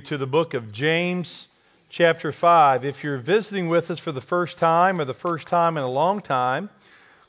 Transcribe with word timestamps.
to 0.00 0.18
the 0.18 0.26
book 0.26 0.54
of 0.54 0.72
James, 0.72 1.46
chapter 1.88 2.32
5. 2.32 2.84
If 2.84 3.04
you're 3.04 3.18
visiting 3.18 3.68
with 3.68 3.90
us 3.90 3.98
for 3.98 4.12
the 4.12 4.20
first 4.20 4.58
time 4.58 5.00
or 5.00 5.04
the 5.04 5.14
first 5.14 5.46
time 5.46 5.76
in 5.76 5.84
a 5.84 5.90
long 5.90 6.20
time, 6.20 6.68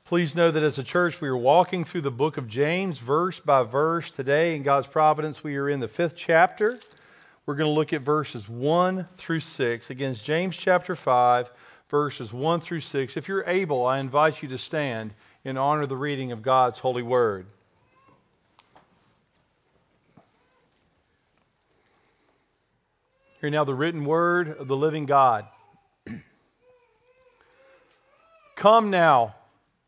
please 0.06 0.34
know 0.34 0.50
that 0.50 0.64
as 0.64 0.80
a 0.80 0.84
church 0.84 1.22
we 1.22 1.28
are 1.28 1.38
walking 1.38 1.84
through 1.84 2.02
the 2.02 2.12
book 2.12 2.38
of 2.38 2.48
James 2.48 2.98
verse 2.98 3.40
by 3.40 3.64
verse. 3.64 4.10
Today, 4.10 4.56
in 4.56 4.64
God's 4.64 4.88
providence, 4.88 5.44
we 5.44 5.58
are 5.58 5.70
in 5.70 5.80
the 5.80 5.88
fifth 5.88 6.16
chapter. 6.16 6.80
We're 7.46 7.56
going 7.56 7.70
to 7.70 7.76
look 7.76 7.94
at 7.94 8.02
verses 8.02 8.50
1 8.50 9.08
through 9.18 9.42
6. 9.42 9.90
Again, 9.92 10.16
James 10.16 10.58
chapter 10.58 10.96
5, 10.96 11.52
verses 11.90 12.34
1 12.34 12.62
through 12.62 12.82
6. 12.82 13.16
If 13.16 13.28
you're 13.28 13.48
able, 13.48 13.86
I 13.86 14.00
invite 14.00 14.42
you 14.42 14.50
to 14.50 14.58
stand 14.58 15.14
in 15.44 15.58
honor 15.58 15.84
of 15.84 15.90
the 15.90 15.98
reading 15.98 16.32
of 16.32 16.42
God's 16.42 16.80
holy 16.80 17.04
word. 17.04 17.46
Hear 23.46 23.52
now 23.52 23.64
the 23.64 23.76
written 23.76 24.06
word 24.06 24.58
of 24.58 24.68
the 24.68 24.76
living 24.76 25.06
God. 25.06 25.46
Come 28.56 28.90
now, 28.90 29.36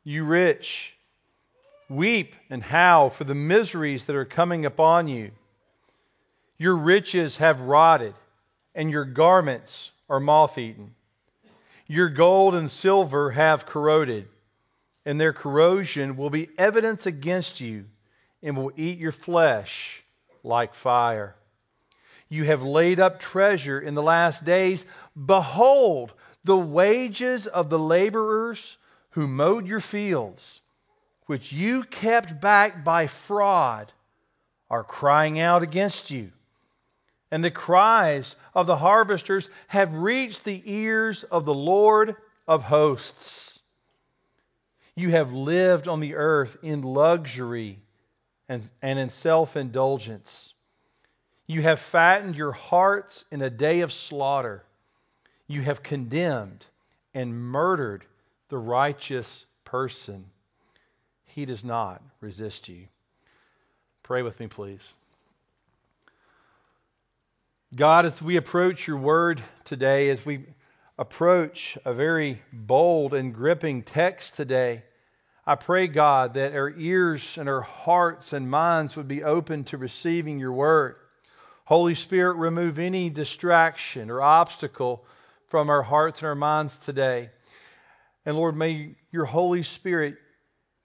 you 0.04 0.26
rich, 0.26 0.94
weep 1.90 2.36
and 2.52 2.62
howl 2.62 3.10
for 3.10 3.24
the 3.24 3.34
miseries 3.34 4.06
that 4.06 4.16
are 4.16 4.26
coming 4.26 4.68
upon 4.68 5.08
you. 5.08 5.32
Your 6.60 6.76
riches 6.76 7.38
have 7.38 7.60
rotted, 7.60 8.14
and 8.76 8.92
your 8.92 9.06
garments 9.06 9.90
are 10.08 10.20
moth 10.20 10.60
eaten. 10.60 10.94
Your 11.88 12.10
gold 12.10 12.54
and 12.54 12.70
silver 12.70 13.32
have 13.32 13.66
corroded, 13.66 14.28
and 15.04 15.20
their 15.20 15.34
corrosion 15.34 16.16
will 16.16 16.30
be 16.30 16.48
evidence 16.60 17.08
against 17.08 17.60
you 17.60 17.86
and 18.44 18.56
will 18.56 18.72
eat 18.78 19.00
your 19.00 19.12
flesh 19.12 20.04
like 20.44 20.76
fire. 20.76 21.34
You 22.30 22.44
have 22.46 22.64
laid 22.64 23.00
up 23.00 23.20
treasure 23.20 23.80
in 23.80 23.96
the 23.96 24.04
last 24.04 24.44
days. 24.44 24.86
Behold, 25.26 26.14
the 26.44 26.58
wages 26.58 27.48
of 27.48 27.70
the 27.70 27.80
laborers 27.80 28.78
who 29.12 29.28
mowed 29.28 29.66
your 29.68 29.80
fields, 29.80 30.62
which 31.26 31.52
you 31.52 31.84
kept 31.84 32.40
back 32.42 32.84
by 32.84 33.08
fraud, 33.08 33.92
are 34.70 34.84
crying 34.84 35.40
out 35.40 35.64
against 35.64 36.12
you. 36.12 36.32
And 37.32 37.44
the 37.44 37.52
cries 37.52 38.36
of 38.54 38.68
the 38.68 38.76
harvesters 38.76 39.50
have 39.68 39.94
reached 39.94 40.44
the 40.44 40.62
ears 40.66 41.24
of 41.24 41.46
the 41.46 41.54
Lord 41.54 42.16
of 42.48 42.64
hosts. 42.64 43.60
You 44.96 45.12
have 45.12 45.34
lived 45.34 45.88
on 45.88 46.00
the 46.00 46.16
earth 46.16 46.58
in 46.64 46.82
luxury 46.82 47.80
and, 48.50 48.68
and 48.82 48.98
in 48.98 49.10
self 49.10 49.56
indulgence. 49.58 50.54
You 51.48 51.62
have 51.62 51.80
fattened 51.80 52.36
your 52.36 52.52
hearts 52.52 53.24
in 53.32 53.42
a 53.42 53.50
day 53.50 53.80
of 53.80 53.94
slaughter. 53.94 54.64
You 55.48 55.62
have 55.62 55.82
condemned 55.82 56.66
and 57.14 57.34
murdered 57.34 58.04
the 58.50 58.58
righteous 58.58 59.46
person. 59.64 60.26
He 61.24 61.46
does 61.46 61.64
not 61.64 62.02
resist 62.20 62.68
you. 62.68 62.88
Pray 64.04 64.24
with 64.24 64.40
me, 64.40 64.48
please. 64.48 64.94
God, 67.76 68.06
as 68.06 68.22
we 68.22 68.38
approach 68.38 68.88
your 68.88 68.98
word 68.98 69.42
today, 69.64 70.10
as 70.10 70.26
we 70.26 70.46
approach 70.98 71.78
a 71.86 71.94
very 71.94 72.42
bold 72.52 73.14
and 73.14 73.34
gripping 73.34 73.84
text 73.84 74.36
today, 74.36 74.84
I 75.46 75.56
pray, 75.56 75.88
God, 75.88 76.34
that 76.34 76.54
our 76.54 76.70
ears 76.72 77.38
and 77.38 77.48
our 77.48 77.62
hearts 77.62 78.34
and 78.34 78.50
minds 78.50 78.98
would 78.98 79.08
be 79.08 79.24
open 79.24 79.64
to 79.66 79.78
receiving 79.78 80.40
your 80.40 80.52
word. 80.52 80.98
Holy 81.68 81.96
Spirit, 81.96 82.36
remove 82.36 82.80
any 82.80 83.10
distraction 83.10 84.10
or 84.10 84.22
obstacle 84.22 85.04
from 85.50 85.70
our 85.70 85.84
hearts 85.84 86.22
and 86.22 86.30
our 86.30 86.34
minds 86.34 86.78
today. 86.78 87.30
And 88.26 88.38
Lord, 88.38 88.56
may 88.56 88.96
your 89.12 89.26
Holy 89.26 89.64
Spirit 89.64 90.16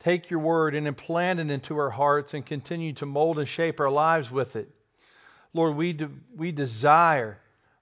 take 0.01 0.29
your 0.29 0.41
word 0.41 0.75
and 0.75 0.89
implant 0.89 1.39
it 1.39 1.51
into 1.53 1.79
our 1.79 1.91
hearts 1.91 2.35
and 2.35 2.45
continue 2.45 2.95
to 2.95 3.07
mold 3.07 3.39
and 3.39 3.47
shape 3.47 3.79
our 3.79 3.93
lives 3.93 4.29
with 4.29 4.57
it. 4.57 4.69
Lord, 5.55 5.77
we, 5.77 5.93
de- 5.93 6.11
we 6.37 6.51
desire 6.51 7.39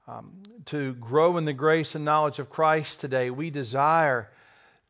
um, 0.06 0.34
to 0.66 0.92
grow 0.92 1.38
in 1.38 1.46
the 1.46 1.54
grace 1.54 1.94
and 1.94 2.04
knowledge 2.04 2.38
of 2.38 2.50
Christ 2.50 3.00
today. 3.00 3.30
We 3.30 3.48
desire 3.48 4.28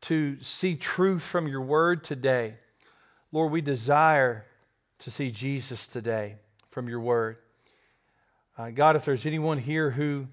to 0.01 0.35
see 0.41 0.75
truth 0.75 1.21
from 1.23 1.47
your 1.47 1.61
word 1.61 2.03
today. 2.03 2.55
Lord, 3.31 3.53
we 3.53 3.61
desire 3.61 4.45
to 4.99 5.11
see 5.11 5.31
Jesus 5.31 5.87
today 5.87 6.35
from 6.71 6.89
your 6.89 6.99
word. 6.99 7.37
Uh, 8.57 8.69
God, 8.69 8.95
if 8.95 9.05
there's 9.05 9.25
anyone 9.25 9.57
here 9.57 9.89
who 9.89 10.27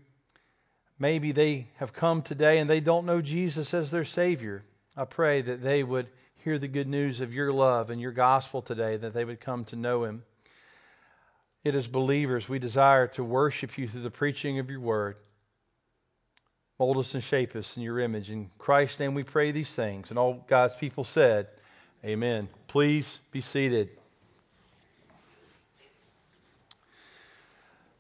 maybe 0.98 1.32
they 1.32 1.68
have 1.76 1.92
come 1.92 2.22
today 2.22 2.58
and 2.58 2.68
they 2.68 2.80
don't 2.80 3.06
know 3.06 3.22
Jesus 3.22 3.72
as 3.74 3.90
their 3.90 4.04
Savior, 4.04 4.64
I 4.96 5.04
pray 5.04 5.42
that 5.42 5.62
they 5.62 5.82
would 5.82 6.10
hear 6.44 6.58
the 6.58 6.68
good 6.68 6.88
news 6.88 7.20
of 7.20 7.32
your 7.32 7.52
love 7.52 7.90
and 7.90 8.00
your 8.00 8.12
gospel 8.12 8.62
today, 8.62 8.96
that 8.96 9.14
they 9.14 9.24
would 9.24 9.40
come 9.40 9.64
to 9.66 9.76
know 9.76 10.04
Him. 10.04 10.22
It 11.64 11.74
is 11.74 11.86
believers, 11.86 12.48
we 12.48 12.58
desire 12.58 13.08
to 13.08 13.24
worship 13.24 13.78
you 13.78 13.86
through 13.88 14.02
the 14.02 14.10
preaching 14.10 14.58
of 14.58 14.70
your 14.70 14.80
word. 14.80 15.16
Mold 16.78 16.98
us 16.98 17.14
and 17.14 17.22
shape 17.22 17.56
us 17.56 17.76
in 17.76 17.82
your 17.82 17.98
image. 17.98 18.30
In 18.30 18.50
Christ's 18.58 19.00
name 19.00 19.14
we 19.14 19.24
pray 19.24 19.50
these 19.50 19.74
things. 19.74 20.10
And 20.10 20.18
all 20.18 20.44
God's 20.46 20.76
people 20.76 21.02
said, 21.02 21.48
Amen. 22.04 22.48
Please 22.68 23.18
be 23.32 23.40
seated. 23.40 23.97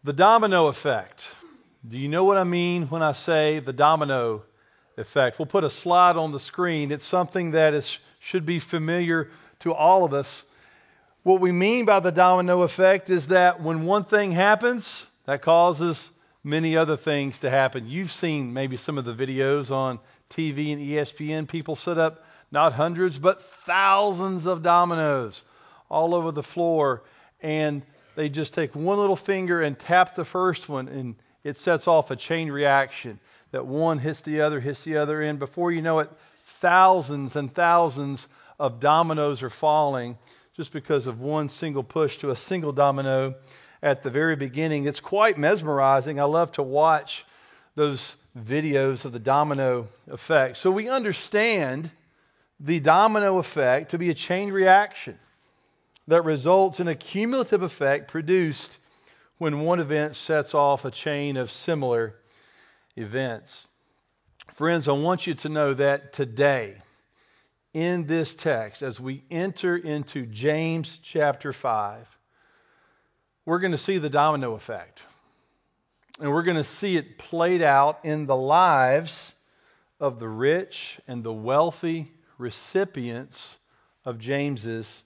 The 0.04 0.12
domino 0.12 0.68
effect. 0.68 1.26
Do 1.86 1.98
you 1.98 2.08
know 2.08 2.22
what 2.22 2.38
I 2.38 2.44
mean 2.44 2.86
when 2.86 3.02
I 3.02 3.12
say 3.12 3.58
the 3.58 3.72
domino 3.72 4.44
effect? 4.96 5.38
We'll 5.38 5.46
put 5.46 5.64
a 5.64 5.70
slide 5.70 6.16
on 6.16 6.30
the 6.30 6.38
screen. 6.38 6.92
It's 6.92 7.04
something 7.04 7.50
that 7.50 7.74
is, 7.74 7.98
should 8.20 8.46
be 8.46 8.60
familiar 8.60 9.30
to 9.60 9.74
all 9.74 10.04
of 10.04 10.14
us. 10.14 10.44
What 11.24 11.40
we 11.40 11.50
mean 11.50 11.84
by 11.84 11.98
the 11.98 12.12
domino 12.12 12.62
effect 12.62 13.10
is 13.10 13.28
that 13.28 13.60
when 13.60 13.86
one 13.86 14.04
thing 14.04 14.30
happens, 14.30 15.08
that 15.26 15.42
causes 15.42 16.10
many 16.44 16.76
other 16.76 16.96
things 16.96 17.40
to 17.40 17.50
happen. 17.50 17.88
You've 17.88 18.12
seen 18.12 18.52
maybe 18.52 18.76
some 18.76 18.98
of 18.98 19.04
the 19.04 19.14
videos 19.14 19.72
on 19.72 19.98
TV 20.30 20.72
and 20.72 20.80
ESPN. 20.80 21.48
People 21.48 21.74
set 21.74 21.98
up 21.98 22.24
not 22.52 22.72
hundreds, 22.72 23.18
but 23.18 23.42
thousands 23.42 24.46
of 24.46 24.62
dominoes 24.62 25.42
all 25.90 26.14
over 26.14 26.30
the 26.30 26.42
floor. 26.42 27.02
And 27.40 27.82
they 28.18 28.28
just 28.28 28.52
take 28.52 28.74
one 28.74 28.98
little 28.98 29.14
finger 29.14 29.62
and 29.62 29.78
tap 29.78 30.16
the 30.16 30.24
first 30.24 30.68
one, 30.68 30.88
and 30.88 31.14
it 31.44 31.56
sets 31.56 31.86
off 31.86 32.10
a 32.10 32.16
chain 32.16 32.50
reaction 32.50 33.20
that 33.52 33.64
one 33.64 33.96
hits 33.96 34.22
the 34.22 34.40
other, 34.40 34.58
hits 34.58 34.82
the 34.82 34.96
other, 34.96 35.22
and 35.22 35.38
before 35.38 35.70
you 35.70 35.82
know 35.82 36.00
it, 36.00 36.10
thousands 36.44 37.36
and 37.36 37.54
thousands 37.54 38.26
of 38.58 38.80
dominoes 38.80 39.44
are 39.44 39.50
falling 39.50 40.18
just 40.56 40.72
because 40.72 41.06
of 41.06 41.20
one 41.20 41.48
single 41.48 41.84
push 41.84 42.16
to 42.16 42.32
a 42.32 42.34
single 42.34 42.72
domino 42.72 43.36
at 43.84 44.02
the 44.02 44.10
very 44.10 44.34
beginning. 44.34 44.86
It's 44.86 44.98
quite 44.98 45.38
mesmerizing. 45.38 46.18
I 46.18 46.24
love 46.24 46.50
to 46.52 46.64
watch 46.64 47.24
those 47.76 48.16
videos 48.36 49.04
of 49.04 49.12
the 49.12 49.20
domino 49.20 49.86
effect. 50.08 50.56
So 50.56 50.72
we 50.72 50.88
understand 50.88 51.88
the 52.58 52.80
domino 52.80 53.38
effect 53.38 53.92
to 53.92 53.98
be 53.98 54.10
a 54.10 54.14
chain 54.14 54.50
reaction 54.50 55.16
that 56.08 56.24
results 56.24 56.80
in 56.80 56.88
a 56.88 56.94
cumulative 56.94 57.62
effect 57.62 58.10
produced 58.10 58.78
when 59.36 59.60
one 59.60 59.78
event 59.78 60.16
sets 60.16 60.54
off 60.54 60.84
a 60.84 60.90
chain 60.90 61.36
of 61.36 61.50
similar 61.50 62.16
events. 62.96 63.68
Friends, 64.50 64.88
I 64.88 64.92
want 64.92 65.26
you 65.26 65.34
to 65.34 65.50
know 65.50 65.74
that 65.74 66.14
today, 66.14 66.76
in 67.74 68.06
this 68.06 68.34
text, 68.34 68.82
as 68.82 68.98
we 68.98 69.22
enter 69.30 69.76
into 69.76 70.24
James 70.24 70.98
chapter 71.02 71.52
5, 71.52 72.08
we're 73.44 73.58
going 73.58 73.72
to 73.72 73.78
see 73.78 73.98
the 73.98 74.08
domino 74.08 74.54
effect. 74.54 75.02
And 76.18 76.32
we're 76.32 76.42
going 76.42 76.56
to 76.56 76.64
see 76.64 76.96
it 76.96 77.18
played 77.18 77.60
out 77.60 78.00
in 78.04 78.24
the 78.24 78.34
lives 78.34 79.34
of 80.00 80.18
the 80.18 80.28
rich 80.28 80.98
and 81.06 81.22
the 81.22 81.32
wealthy 81.32 82.10
recipients 82.38 83.58
of 84.06 84.18
James's 84.18 85.02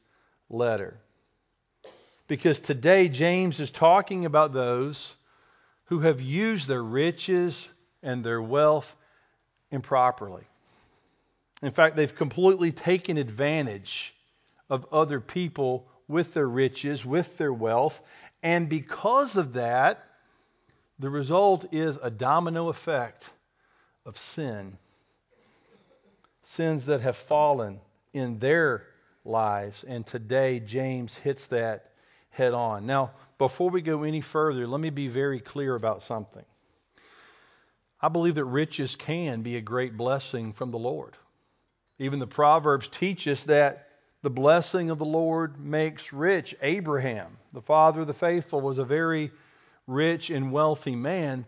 letter. 0.52 0.99
Because 2.28 2.60
today 2.60 3.08
James 3.08 3.60
is 3.60 3.70
talking 3.70 4.25
about 4.25 4.52
those 4.52 5.14
who 5.87 6.00
have 6.00 6.20
used 6.20 6.69
their 6.69 6.82
riches 6.82 7.69
and 8.02 8.25
their 8.25 8.40
wealth 8.40 8.96
improperly. 9.70 10.44
In 11.62 11.72
fact, 11.72 11.96
they've 11.96 12.14
completely 12.14 12.72
taken 12.72 13.19
advantage 13.19 14.14
of 14.70 14.87
other 14.93 15.20
people 15.20 15.87
with 16.08 16.34
their 16.34 16.49
riches, 16.49 17.05
with 17.05 17.37
their 17.38 17.52
wealth, 17.52 18.00
and 18.43 18.69
because 18.69 19.37
of 19.37 19.52
that, 19.52 20.05
the 20.98 21.10
result 21.10 21.66
is 21.72 21.98
a 22.02 22.10
domino 22.10 22.69
effect 22.69 23.31
of 24.05 24.19
sin. 24.19 24.76
Sins 26.43 26.87
that 26.87 27.00
have 27.00 27.16
fallen 27.16 27.81
in 28.12 28.38
their 28.38 28.87
lives. 29.24 29.84
And 29.86 30.06
today, 30.06 30.60
James 30.60 31.14
hits 31.14 31.46
that 31.46 31.92
head 32.30 32.54
on. 32.54 32.86
Now, 32.86 33.12
before 33.38 33.70
we 33.70 33.82
go 33.82 34.02
any 34.02 34.20
further, 34.20 34.66
let 34.66 34.80
me 34.80 34.90
be 34.90 35.08
very 35.08 35.40
clear 35.40 35.74
about 35.74 36.02
something. 36.02 36.44
I 38.00 38.08
believe 38.08 38.34
that 38.34 38.44
riches 38.44 38.96
can 38.96 39.42
be 39.42 39.56
a 39.56 39.60
great 39.60 39.96
blessing 39.96 40.52
from 40.52 40.70
the 40.70 40.78
Lord. 40.78 41.16
Even 41.98 42.19
the 42.19 42.26
Proverbs 42.26 42.88
teach 42.88 43.28
us 43.28 43.44
that 43.44 43.88
the 44.22 44.30
blessing 44.30 44.90
of 44.90 44.98
the 44.98 45.04
Lord 45.04 45.58
makes 45.58 46.12
rich. 46.12 46.54
Abraham, 46.62 47.38
the 47.52 47.62
father 47.62 48.00
of 48.00 48.06
the 48.06 48.14
faithful, 48.14 48.60
was 48.60 48.78
a 48.78 48.84
very 48.84 49.30
rich 49.86 50.30
and 50.30 50.52
wealthy 50.52 50.96
man. 50.96 51.46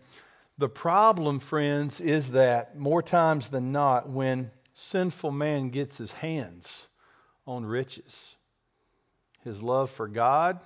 The 0.57 0.69
problem, 0.69 1.39
friends, 1.39 1.99
is 1.99 2.31
that 2.31 2.77
more 2.77 3.01
times 3.01 3.49
than 3.49 3.71
not, 3.71 4.09
when 4.09 4.51
sinful 4.73 5.31
man 5.31 5.69
gets 5.69 5.97
his 5.97 6.11
hands 6.11 6.87
on 7.47 7.65
riches, 7.65 8.35
his 9.43 9.61
love 9.61 9.91
for 9.91 10.07
God 10.07 10.59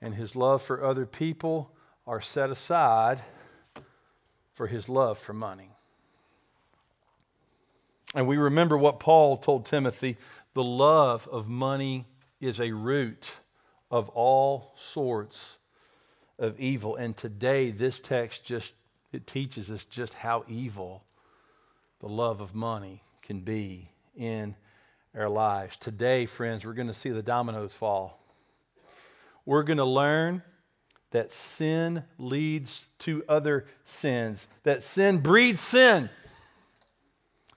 and 0.00 0.14
his 0.14 0.36
love 0.36 0.62
for 0.62 0.84
other 0.84 1.06
people 1.06 1.70
are 2.06 2.20
set 2.20 2.50
aside 2.50 3.22
for 4.54 4.66
his 4.66 4.88
love 4.88 5.18
for 5.18 5.32
money. 5.32 5.70
And 8.14 8.26
we 8.26 8.36
remember 8.36 8.78
what 8.78 9.00
Paul 9.00 9.36
told 9.36 9.66
Timothy 9.66 10.16
the 10.54 10.64
love 10.64 11.28
of 11.30 11.48
money 11.48 12.06
is 12.40 12.60
a 12.60 12.70
root 12.70 13.28
of 13.90 14.08
all 14.10 14.72
sorts 14.76 15.58
of 16.38 16.58
evil. 16.58 16.96
And 16.96 17.16
today, 17.16 17.70
this 17.70 18.00
text 18.00 18.44
just 18.44 18.72
it 19.12 19.26
teaches 19.26 19.70
us 19.70 19.84
just 19.84 20.14
how 20.14 20.44
evil 20.48 21.02
the 22.00 22.08
love 22.08 22.40
of 22.40 22.54
money 22.54 23.02
can 23.22 23.40
be 23.40 23.90
in 24.16 24.54
our 25.16 25.28
lives. 25.28 25.76
Today, 25.76 26.26
friends, 26.26 26.64
we're 26.64 26.74
going 26.74 26.88
to 26.88 26.94
see 26.94 27.10
the 27.10 27.22
dominoes 27.22 27.72
fall. 27.72 28.20
We're 29.46 29.62
going 29.62 29.78
to 29.78 29.84
learn 29.84 30.42
that 31.12 31.32
sin 31.32 32.04
leads 32.18 32.84
to 33.00 33.24
other 33.28 33.66
sins, 33.84 34.46
that 34.64 34.82
sin 34.82 35.18
breeds 35.18 35.60
sin. 35.60 36.10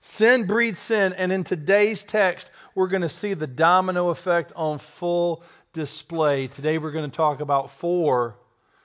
Sin 0.01 0.45
breeds 0.45 0.79
sin. 0.79 1.13
And 1.13 1.31
in 1.31 1.43
today's 1.43 2.03
text, 2.03 2.51
we're 2.75 2.87
going 2.87 3.01
to 3.01 3.09
see 3.09 3.33
the 3.33 3.47
domino 3.47 4.09
effect 4.09 4.53
on 4.55 4.79
full 4.79 5.43
display. 5.73 6.47
Today, 6.47 6.77
we're 6.77 6.91
going 6.91 7.09
to 7.09 7.15
talk 7.15 7.41
about 7.41 7.71
four 7.71 8.37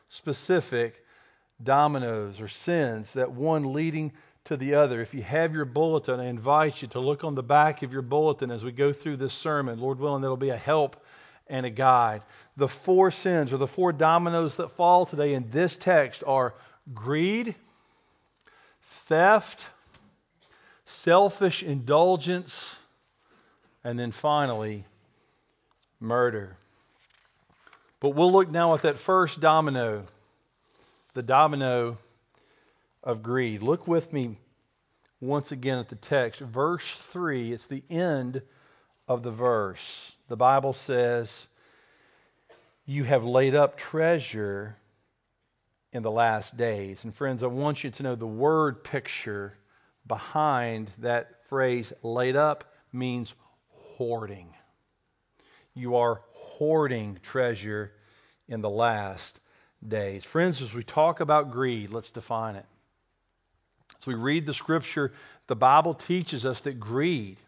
specific 0.09 1.05
dominoes 1.63 2.41
or 2.41 2.49
sins, 2.49 3.13
that 3.13 3.31
one 3.31 3.73
leading 3.73 4.13
to 4.45 4.57
the 4.57 4.75
other. 4.75 5.01
If 5.01 5.15
you 5.15 5.23
have 5.23 5.55
your 5.55 5.65
bulletin, 5.65 6.21
I 6.21 6.27
invite 6.27 6.83
you 6.83 6.89
to 6.89 7.01
look 7.01 7.25
on 7.25 7.35
the 7.35 7.43
back 7.43 7.83
of 7.83 7.93
your 7.93 8.03
bulletin 8.03 8.51
as 8.51 8.63
we 8.65 8.73
go 8.73 8.93
through 8.93 9.17
this 9.17 9.33
sermon. 9.33 9.81
Lord 9.81 9.99
willing, 9.99 10.23
that'll 10.23 10.37
be 10.37 10.51
a 10.51 10.57
help 10.57 11.03
and 11.47 11.65
a 11.65 11.71
guide. 11.71 12.23
The 12.57 12.69
four 12.69 13.11
sins 13.11 13.53
or 13.53 13.57
the 13.57 13.67
four 13.67 13.93
dominoes 13.93 14.57
that 14.57 14.71
fall 14.71 15.07
today 15.07 15.35
in 15.35 15.51
this 15.51 15.77
text 15.77 16.23
are 16.27 16.55
greed, 16.93 17.55
theft, 19.07 19.67
selfish 20.85 21.63
indulgence, 21.63 22.77
and 23.83 23.99
then 23.99 24.13
finally, 24.13 24.85
murder. 26.01 26.57
But 28.01 28.11
we'll 28.11 28.33
look 28.33 28.51
now 28.51 28.75
at 28.75 28.83
that 28.83 28.99
first 28.99 29.41
domino, 29.41 30.05
the 31.15 31.23
domino 31.23 31.97
of 33.05 33.23
greed. 33.23 33.63
Look 33.63 33.87
with 33.87 34.13
me 34.13 34.41
once 35.21 35.53
again 35.53 35.79
at 35.79 35.89
the 35.89 35.95
text. 35.95 36.41
Verse 36.41 36.91
3, 36.91 37.53
it's 37.53 37.69
the 37.69 37.85
end 37.89 38.43
of 39.07 39.23
the 39.23 39.31
verse 39.31 40.15
the 40.29 40.37
Bible 40.37 40.73
says, 40.73 41.47
You 42.87 43.05
have 43.05 43.25
laid 43.25 43.55
up 43.55 43.77
treasure 43.77 44.77
in 45.93 46.03
the 46.03 46.11
last 46.11 46.57
days. 46.57 47.05
And 47.05 47.15
friends, 47.15 47.43
I 47.43 47.47
want 47.47 47.85
you 47.85 47.91
to 47.91 48.03
know 48.03 48.15
the 48.15 48.27
word 48.27 48.83
picture 48.85 49.55
behind 50.07 50.91
that 50.99 51.47
phrase, 51.47 51.93
laid 52.03 52.37
up, 52.37 52.75
means 52.93 53.35
hoarding. 53.69 54.55
You 55.75 55.97
are 55.97 56.23
hoarding 56.33 57.19
treasure 57.23 57.93
in 58.49 58.61
the 58.61 58.71
last 58.71 59.39
days. 59.87 60.25
Friends, 60.25 60.63
as 60.63 60.73
we 60.73 60.83
talk 60.83 61.21
about 61.21 61.51
greed, 61.51 61.91
let's 61.91 62.11
define 62.11 62.57
it. 62.57 62.67
As 64.05 64.07
we 64.07 64.17
read 64.17 64.45
the 64.45 64.53
scripture, 64.53 65.13
the 65.47 65.57
Bible 65.57 65.95
teaches 65.95 66.45
us 66.45 66.61
that 66.61 66.79
greed 66.79 67.39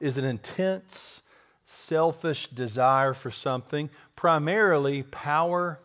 is 0.00 0.18
an 0.18 0.24
intense 0.24 1.22
selfish 1.64 2.48
desire 2.48 3.14
for 3.14 3.30
something, 3.30 3.88
primarily 4.16 5.04
power 5.04 5.78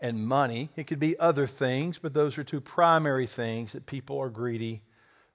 and 0.00 0.24
money. 0.24 0.70
It 0.76 0.86
could 0.86 1.00
be 1.00 1.18
other 1.18 1.48
things, 1.48 1.98
but 1.98 2.14
those 2.14 2.38
are 2.38 2.44
two 2.44 2.60
primary 2.60 3.26
things 3.26 3.72
that 3.72 3.84
people 3.84 4.20
are 4.20 4.30
greedy 4.30 4.80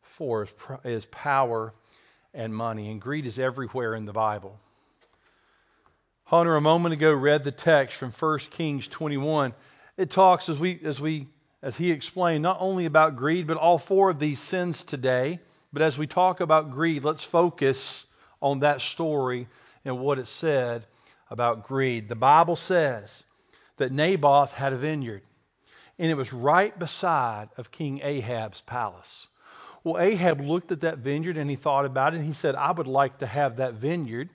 for 0.03 0.47
is 0.85 1.05
power 1.07 1.73
and 2.33 2.55
money. 2.55 2.89
And 2.89 3.01
greed 3.01 3.25
is 3.25 3.37
everywhere 3.37 3.93
in 3.93 4.05
the 4.05 4.13
Bible. 4.13 4.57
Hunter 6.23 6.55
a 6.55 6.61
moment 6.61 6.93
ago 6.93 7.13
read 7.13 7.43
the 7.43 7.51
text 7.51 7.97
from 7.97 8.13
1 8.13 8.39
Kings 8.51 8.87
21. 8.87 9.53
It 9.97 10.09
talks 10.09 10.47
as 10.47 10.57
we 10.59 10.79
as 10.85 11.01
we 11.01 11.27
as 11.61 11.75
he 11.75 11.91
explained 11.91 12.43
not 12.43 12.57
only 12.59 12.85
about 12.85 13.15
greed 13.15 13.47
but 13.47 13.57
all 13.57 13.77
four 13.77 14.09
of 14.09 14.19
these 14.19 14.39
sins 14.39 14.83
today. 14.83 15.39
But 15.73 15.81
as 15.81 15.97
we 15.97 16.07
talk 16.07 16.39
about 16.39 16.71
greed, 16.71 17.03
let's 17.03 17.23
focus 17.23 18.05
on 18.41 18.59
that 18.59 18.81
story 18.81 19.47
and 19.83 19.99
what 19.99 20.19
it 20.19 20.27
said 20.27 20.85
about 21.29 21.67
greed. 21.67 22.07
The 22.07 22.15
Bible 22.15 22.55
says 22.55 23.23
that 23.77 23.91
Naboth 23.91 24.51
had 24.51 24.73
a 24.73 24.77
vineyard, 24.77 25.23
and 25.99 26.09
it 26.09 26.15
was 26.15 26.31
right 26.31 26.77
beside 26.77 27.49
of 27.57 27.69
King 27.69 27.99
Ahab's 28.01 28.61
palace. 28.61 29.27
Well, 29.83 30.01
Ahab 30.01 30.41
looked 30.41 30.71
at 30.71 30.81
that 30.81 30.99
vineyard 30.99 31.37
and 31.37 31.49
he 31.49 31.55
thought 31.55 31.85
about 31.85 32.13
it, 32.13 32.17
and 32.17 32.25
he 32.25 32.33
said, 32.33 32.55
I 32.55 32.71
would 32.71 32.87
like 32.87 33.19
to 33.19 33.27
have 33.27 33.57
that 33.57 33.73
vineyard. 33.73 34.29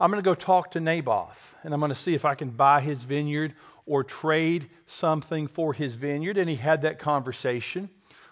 I'm 0.00 0.10
going 0.10 0.22
to 0.22 0.28
go 0.28 0.34
talk 0.34 0.72
to 0.72 0.80
Naboth, 0.80 1.56
and 1.64 1.74
I'm 1.74 1.80
going 1.80 1.90
to 1.90 1.94
see 1.94 2.14
if 2.14 2.24
I 2.24 2.36
can 2.36 2.50
buy 2.50 2.80
his 2.80 3.02
vineyard 3.02 3.54
or 3.88 4.04
trade 4.04 4.68
something 4.86 5.48
for 5.48 5.72
his 5.72 5.94
vineyard. 5.94 6.36
And 6.38 6.48
he 6.48 6.56
had 6.56 6.82
that 6.82 6.98
conversation 6.98 7.88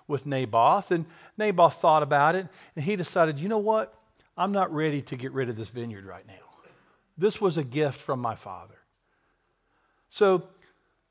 with 0.07 0.25
Naboth, 0.25 0.93
and 0.93 1.05
Naboth 1.37 1.81
thought 1.81 2.05
about 2.05 2.37
it, 2.37 2.47
and 2.77 2.85
he 2.85 2.95
decided, 2.95 3.41
you 3.41 3.49
know 3.49 3.59
what? 3.59 3.93
I'm 4.37 4.53
not 4.53 4.73
ready 4.73 5.03
to 5.03 5.17
get 5.17 5.33
rid 5.33 5.49
of 5.49 5.57
this 5.57 5.71
vineyard 5.71 6.05
right 6.05 6.25
now. 6.27 6.35
This 7.19 7.41
was 7.41 7.57
a 7.59 7.65
gift 7.65 8.01
from 8.01 8.21
my 8.21 8.37
father. 8.37 8.77
So 10.11 10.45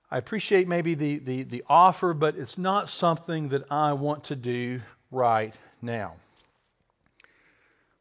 I 0.09 0.17
appreciate 0.17 0.67
maybe 0.67 0.95
the, 0.95 1.19
the, 1.19 1.43
the 1.43 1.63
offer, 1.67 2.13
but 2.13 2.37
it's 2.37 2.57
not 2.57 2.87
something 2.87 3.49
that 3.49 3.63
I 3.69 3.93
want 3.93 4.25
to 4.25 4.35
do 4.35 4.81
right 5.11 5.53
now. 5.81 6.15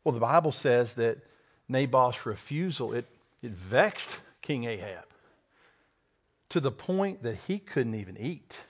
Well, 0.05 0.13
the 0.13 0.21
Bible 0.21 0.53
says 0.53 0.95
that 0.95 1.19
Naboth's 1.69 2.25
refusal, 2.25 2.93
it, 2.93 3.07
it 3.43 3.51
vexed 3.53 4.21
King 4.43 4.65
Ahab 4.65 5.07
to 6.55 6.61
the 6.61 6.71
point 6.71 7.25
that 7.25 7.37
he 7.49 7.59
couldn't 7.59 7.97
even 7.97 8.17
eat. 8.17 8.63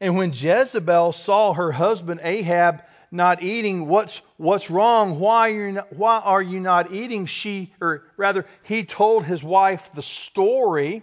And 0.00 0.16
when 0.16 0.32
Jezebel 0.32 1.12
saw 1.12 1.52
her 1.52 1.70
husband 1.70 2.20
Ahab 2.22 2.82
not 3.10 3.42
eating? 3.42 3.86
What's, 3.86 4.22
what's 4.38 4.70
wrong? 4.70 5.20
Why 5.20 5.50
are, 5.50 5.66
you 5.66 5.72
not, 5.72 5.92
why 5.92 6.20
are 6.20 6.40
you 6.40 6.60
not 6.60 6.92
eating? 6.92 7.26
She, 7.26 7.74
or 7.78 8.04
rather, 8.16 8.46
he 8.62 8.84
told 8.84 9.24
his 9.24 9.44
wife 9.44 9.90
the 9.94 10.00
story. 10.00 11.02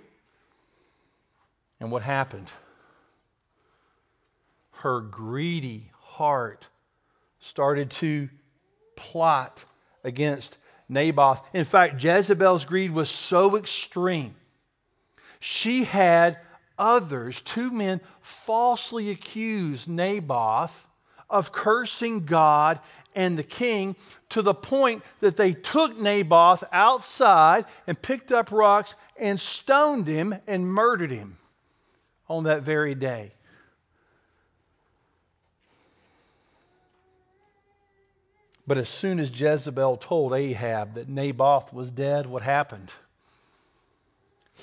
And 1.79 1.91
what 1.91 2.01
happened? 2.01 2.51
Her 4.71 5.01
greedy 5.01 5.91
heart 5.99 6.67
started 7.41 7.91
to 7.91 8.27
plot 8.95 9.63
against 10.03 10.57
Naboth. 10.89 11.41
In 11.53 11.63
fact, 11.63 12.03
Jezebel's 12.03 12.65
greed 12.65 12.89
was 12.89 13.11
so 13.11 13.55
extreme. 13.55 14.33
She 15.43 15.83
had 15.83 16.39
others, 16.79 17.41
two 17.41 17.69
men, 17.69 17.99
falsely 18.21 19.09
accuse 19.09 19.89
Naboth 19.89 20.87
of 21.29 21.51
cursing 21.51 22.25
God 22.25 22.79
and 23.13 23.37
the 23.37 23.43
king 23.43 23.97
to 24.29 24.41
the 24.41 24.53
point 24.53 25.03
that 25.19 25.35
they 25.35 25.51
took 25.51 25.99
Naboth 25.99 26.63
outside 26.71 27.65
and 27.87 28.01
picked 28.01 28.31
up 28.31 28.53
rocks 28.53 28.95
and 29.17 29.37
stoned 29.37 30.07
him 30.07 30.33
and 30.47 30.65
murdered 30.65 31.11
him 31.11 31.37
on 32.29 32.45
that 32.45 32.61
very 32.61 32.95
day. 32.95 33.33
But 38.65 38.77
as 38.77 38.87
soon 38.87 39.19
as 39.19 39.29
Jezebel 39.29 39.97
told 39.97 40.33
Ahab 40.33 40.93
that 40.93 41.09
Naboth 41.09 41.73
was 41.73 41.91
dead, 41.91 42.27
what 42.27 42.43
happened? 42.43 42.93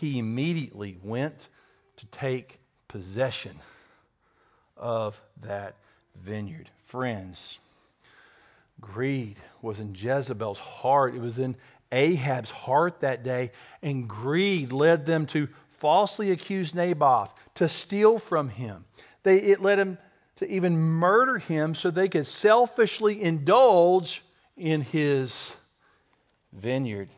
He 0.00 0.18
immediately 0.18 0.96
went 1.02 1.36
to 1.98 2.06
take 2.06 2.58
possession 2.88 3.58
of 4.78 5.20
that 5.42 5.74
vineyard. 6.16 6.70
Friends, 6.86 7.58
greed 8.80 9.36
was 9.60 9.78
in 9.78 9.94
Jezebel's 9.94 10.58
heart, 10.58 11.14
it 11.14 11.20
was 11.20 11.38
in 11.38 11.54
Ahab's 11.92 12.50
heart 12.50 13.00
that 13.00 13.22
day, 13.24 13.52
and 13.82 14.08
greed 14.08 14.72
led 14.72 15.04
them 15.04 15.26
to 15.26 15.48
falsely 15.68 16.30
accuse 16.30 16.74
Naboth, 16.74 17.34
to 17.56 17.68
steal 17.68 18.18
from 18.18 18.48
him. 18.48 18.86
They, 19.22 19.36
it 19.36 19.60
led 19.60 19.78
them 19.78 19.98
to 20.36 20.50
even 20.50 20.78
murder 20.78 21.36
him 21.36 21.74
so 21.74 21.90
they 21.90 22.08
could 22.08 22.26
selfishly 22.26 23.22
indulge 23.22 24.22
in 24.56 24.80
his 24.80 25.52
vineyard. 26.54 27.10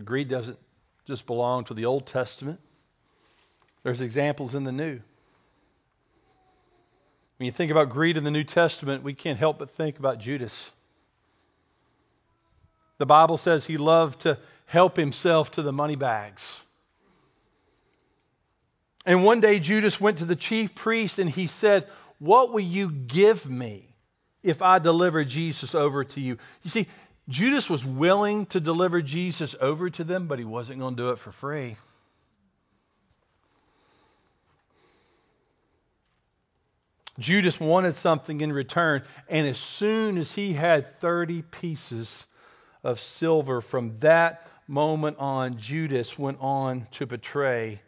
But 0.00 0.06
greed 0.06 0.28
doesn't 0.28 0.58
just 1.06 1.26
belong 1.26 1.64
to 1.64 1.74
the 1.74 1.84
Old 1.84 2.06
Testament. 2.06 2.58
There's 3.82 4.00
examples 4.00 4.54
in 4.54 4.64
the 4.64 4.72
New. 4.72 4.98
When 7.36 7.44
you 7.44 7.52
think 7.52 7.70
about 7.70 7.90
greed 7.90 8.16
in 8.16 8.24
the 8.24 8.30
New 8.30 8.44
Testament, 8.44 9.02
we 9.02 9.12
can't 9.12 9.38
help 9.38 9.58
but 9.58 9.72
think 9.72 9.98
about 9.98 10.18
Judas. 10.18 10.70
The 12.96 13.04
Bible 13.04 13.36
says 13.36 13.66
he 13.66 13.76
loved 13.76 14.22
to 14.22 14.38
help 14.64 14.96
himself 14.96 15.50
to 15.50 15.62
the 15.62 15.70
money 15.70 15.96
bags. 15.96 16.58
And 19.04 19.22
one 19.22 19.42
day 19.42 19.60
Judas 19.60 20.00
went 20.00 20.20
to 20.20 20.24
the 20.24 20.34
chief 20.34 20.74
priest 20.74 21.18
and 21.18 21.28
he 21.28 21.46
said, 21.46 21.86
What 22.18 22.54
will 22.54 22.60
you 22.60 22.90
give 22.90 23.46
me 23.50 23.84
if 24.42 24.62
I 24.62 24.78
deliver 24.78 25.26
Jesus 25.26 25.74
over 25.74 26.04
to 26.04 26.22
you? 26.22 26.38
You 26.62 26.70
see, 26.70 26.86
Judas 27.28 27.70
was 27.70 27.84
willing 27.84 28.46
to 28.46 28.60
deliver 28.60 29.02
Jesus 29.02 29.54
over 29.60 29.90
to 29.90 30.04
them, 30.04 30.26
but 30.26 30.38
he 30.38 30.44
wasn't 30.44 30.80
going 30.80 30.96
to 30.96 31.02
do 31.02 31.10
it 31.10 31.18
for 31.18 31.30
free. 31.30 31.76
Judas 37.18 37.60
wanted 37.60 37.94
something 37.94 38.40
in 38.40 38.52
return, 38.52 39.02
and 39.28 39.46
as 39.46 39.58
soon 39.58 40.16
as 40.16 40.32
he 40.32 40.54
had 40.54 40.96
30 40.96 41.42
pieces 41.42 42.24
of 42.82 42.98
silver, 42.98 43.60
from 43.60 43.98
that 44.00 44.48
moment 44.66 45.18
on, 45.18 45.58
Judas 45.58 46.18
went 46.18 46.38
on 46.40 46.86
to 46.92 47.06
betray 47.06 47.82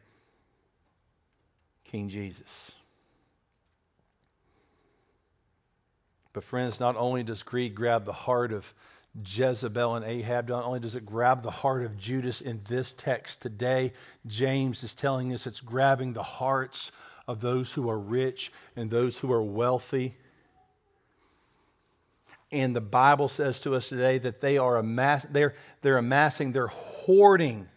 King 1.84 2.10
Jesus. 2.10 2.72
But, 6.34 6.44
friends, 6.44 6.80
not 6.80 6.96
only 6.96 7.22
does 7.22 7.42
greed 7.42 7.74
grab 7.74 8.04
the 8.04 8.12
heart 8.12 8.52
of 8.52 8.72
Jezebel 9.14 9.96
and 9.96 10.04
Ahab, 10.04 10.48
not 10.48 10.64
only 10.64 10.80
does 10.80 10.94
it 10.94 11.04
grab 11.04 11.42
the 11.42 11.50
heart 11.50 11.84
of 11.84 11.98
Judas 11.98 12.40
in 12.40 12.62
this 12.66 12.94
text 12.94 13.42
today, 13.42 13.92
James 14.26 14.82
is 14.84 14.94
telling 14.94 15.34
us 15.34 15.46
it's 15.46 15.60
grabbing 15.60 16.14
the 16.14 16.22
hearts 16.22 16.92
of 17.28 17.40
those 17.40 17.70
who 17.72 17.90
are 17.90 17.98
rich 17.98 18.52
and 18.74 18.90
those 18.90 19.18
who 19.18 19.30
are 19.32 19.42
wealthy. 19.42 20.16
And 22.50 22.74
the 22.74 22.80
Bible 22.80 23.28
says 23.28 23.60
to 23.62 23.74
us 23.74 23.88
today 23.88 24.18
that 24.18 24.40
they 24.40 24.58
are 24.58 24.76
amass- 24.76 25.26
they're, 25.30 25.54
they're 25.82 25.98
amassing, 25.98 26.52
they're 26.52 26.66
hoarding 26.66 27.68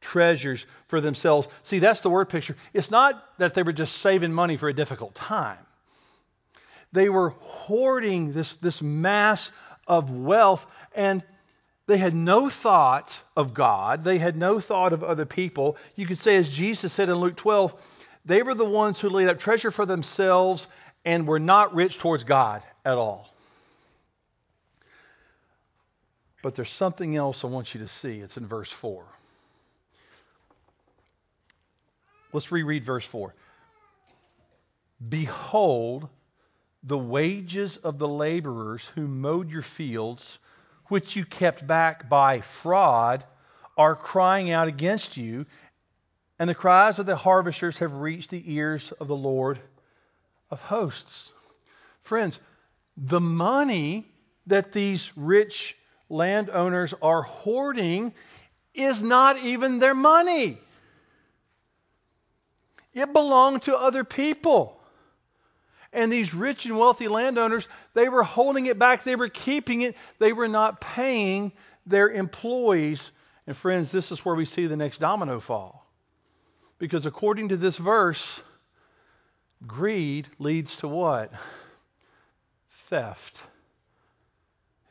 treasures 0.00 0.66
for 0.88 1.00
themselves. 1.00 1.48
See, 1.62 1.78
that's 1.78 2.00
the 2.00 2.10
word 2.10 2.28
picture. 2.28 2.56
It's 2.72 2.90
not 2.90 3.22
that 3.38 3.54
they 3.54 3.62
were 3.62 3.72
just 3.72 3.96
saving 3.98 4.32
money 4.32 4.56
for 4.56 4.68
a 4.68 4.74
difficult 4.74 5.14
time. 5.14 5.58
They 6.92 7.08
were 7.08 7.30
hoarding 7.30 8.32
this, 8.32 8.54
this 8.56 8.80
mass 8.82 9.50
of 9.86 10.10
wealth 10.10 10.66
and 10.94 11.22
they 11.86 11.98
had 11.98 12.14
no 12.14 12.48
thought 12.48 13.20
of 13.36 13.52
God. 13.52 14.04
They 14.04 14.18
had 14.18 14.36
no 14.36 14.58
thought 14.58 14.92
of 14.92 15.04
other 15.04 15.26
people. 15.26 15.76
You 15.96 16.06
could 16.06 16.18
say, 16.18 16.36
as 16.36 16.48
Jesus 16.48 16.92
said 16.92 17.08
in 17.08 17.16
Luke 17.16 17.36
12, 17.36 17.74
they 18.24 18.42
were 18.42 18.54
the 18.54 18.64
ones 18.64 19.00
who 19.00 19.10
laid 19.10 19.28
up 19.28 19.38
treasure 19.38 19.70
for 19.70 19.84
themselves 19.84 20.66
and 21.04 21.26
were 21.26 21.38
not 21.38 21.74
rich 21.74 21.98
towards 21.98 22.24
God 22.24 22.62
at 22.84 22.96
all. 22.96 23.28
But 26.42 26.54
there's 26.54 26.70
something 26.70 27.16
else 27.16 27.44
I 27.44 27.48
want 27.48 27.74
you 27.74 27.80
to 27.80 27.88
see. 27.88 28.20
It's 28.20 28.36
in 28.36 28.46
verse 28.46 28.70
4. 28.70 29.04
Let's 32.32 32.50
reread 32.50 32.84
verse 32.84 33.06
4. 33.06 33.34
Behold, 35.06 36.08
the 36.84 36.98
wages 36.98 37.78
of 37.78 37.98
the 37.98 38.08
laborers 38.08 38.88
who 38.94 39.08
mowed 39.08 39.50
your 39.50 39.62
fields, 39.62 40.38
which 40.88 41.16
you 41.16 41.24
kept 41.24 41.66
back 41.66 42.08
by 42.08 42.40
fraud, 42.40 43.24
are 43.76 43.96
crying 43.96 44.50
out 44.50 44.68
against 44.68 45.16
you, 45.16 45.46
and 46.38 46.48
the 46.48 46.54
cries 46.54 46.98
of 46.98 47.06
the 47.06 47.16
harvesters 47.16 47.78
have 47.78 47.94
reached 47.94 48.30
the 48.30 48.52
ears 48.52 48.92
of 48.92 49.08
the 49.08 49.16
Lord 49.16 49.58
of 50.50 50.60
hosts. 50.60 51.32
Friends, 52.02 52.38
the 52.96 53.20
money 53.20 54.06
that 54.46 54.72
these 54.72 55.10
rich 55.16 55.76
landowners 56.10 56.92
are 57.00 57.22
hoarding 57.22 58.12
is 58.74 59.02
not 59.02 59.38
even 59.38 59.78
their 59.78 59.94
money. 59.94 60.58
It 62.92 63.12
belonged 63.12 63.62
to 63.62 63.76
other 63.76 64.04
people. 64.04 64.80
And 65.94 66.12
these 66.12 66.34
rich 66.34 66.66
and 66.66 66.76
wealthy 66.76 67.06
landowners, 67.06 67.68
they 67.94 68.08
were 68.08 68.24
holding 68.24 68.66
it 68.66 68.78
back, 68.78 69.04
they 69.04 69.14
were 69.14 69.28
keeping 69.28 69.82
it, 69.82 69.96
they 70.18 70.32
were 70.32 70.48
not 70.48 70.80
paying 70.80 71.52
their 71.86 72.10
employees. 72.10 73.12
And 73.46 73.56
friends, 73.56 73.92
this 73.92 74.10
is 74.10 74.24
where 74.24 74.34
we 74.34 74.44
see 74.44 74.66
the 74.66 74.76
next 74.76 74.98
domino 74.98 75.38
fall. 75.38 75.86
Because 76.78 77.06
according 77.06 77.50
to 77.50 77.56
this 77.56 77.78
verse, 77.78 78.40
greed 79.66 80.26
leads 80.40 80.76
to 80.78 80.88
what? 80.88 81.32
Theft. 82.88 83.44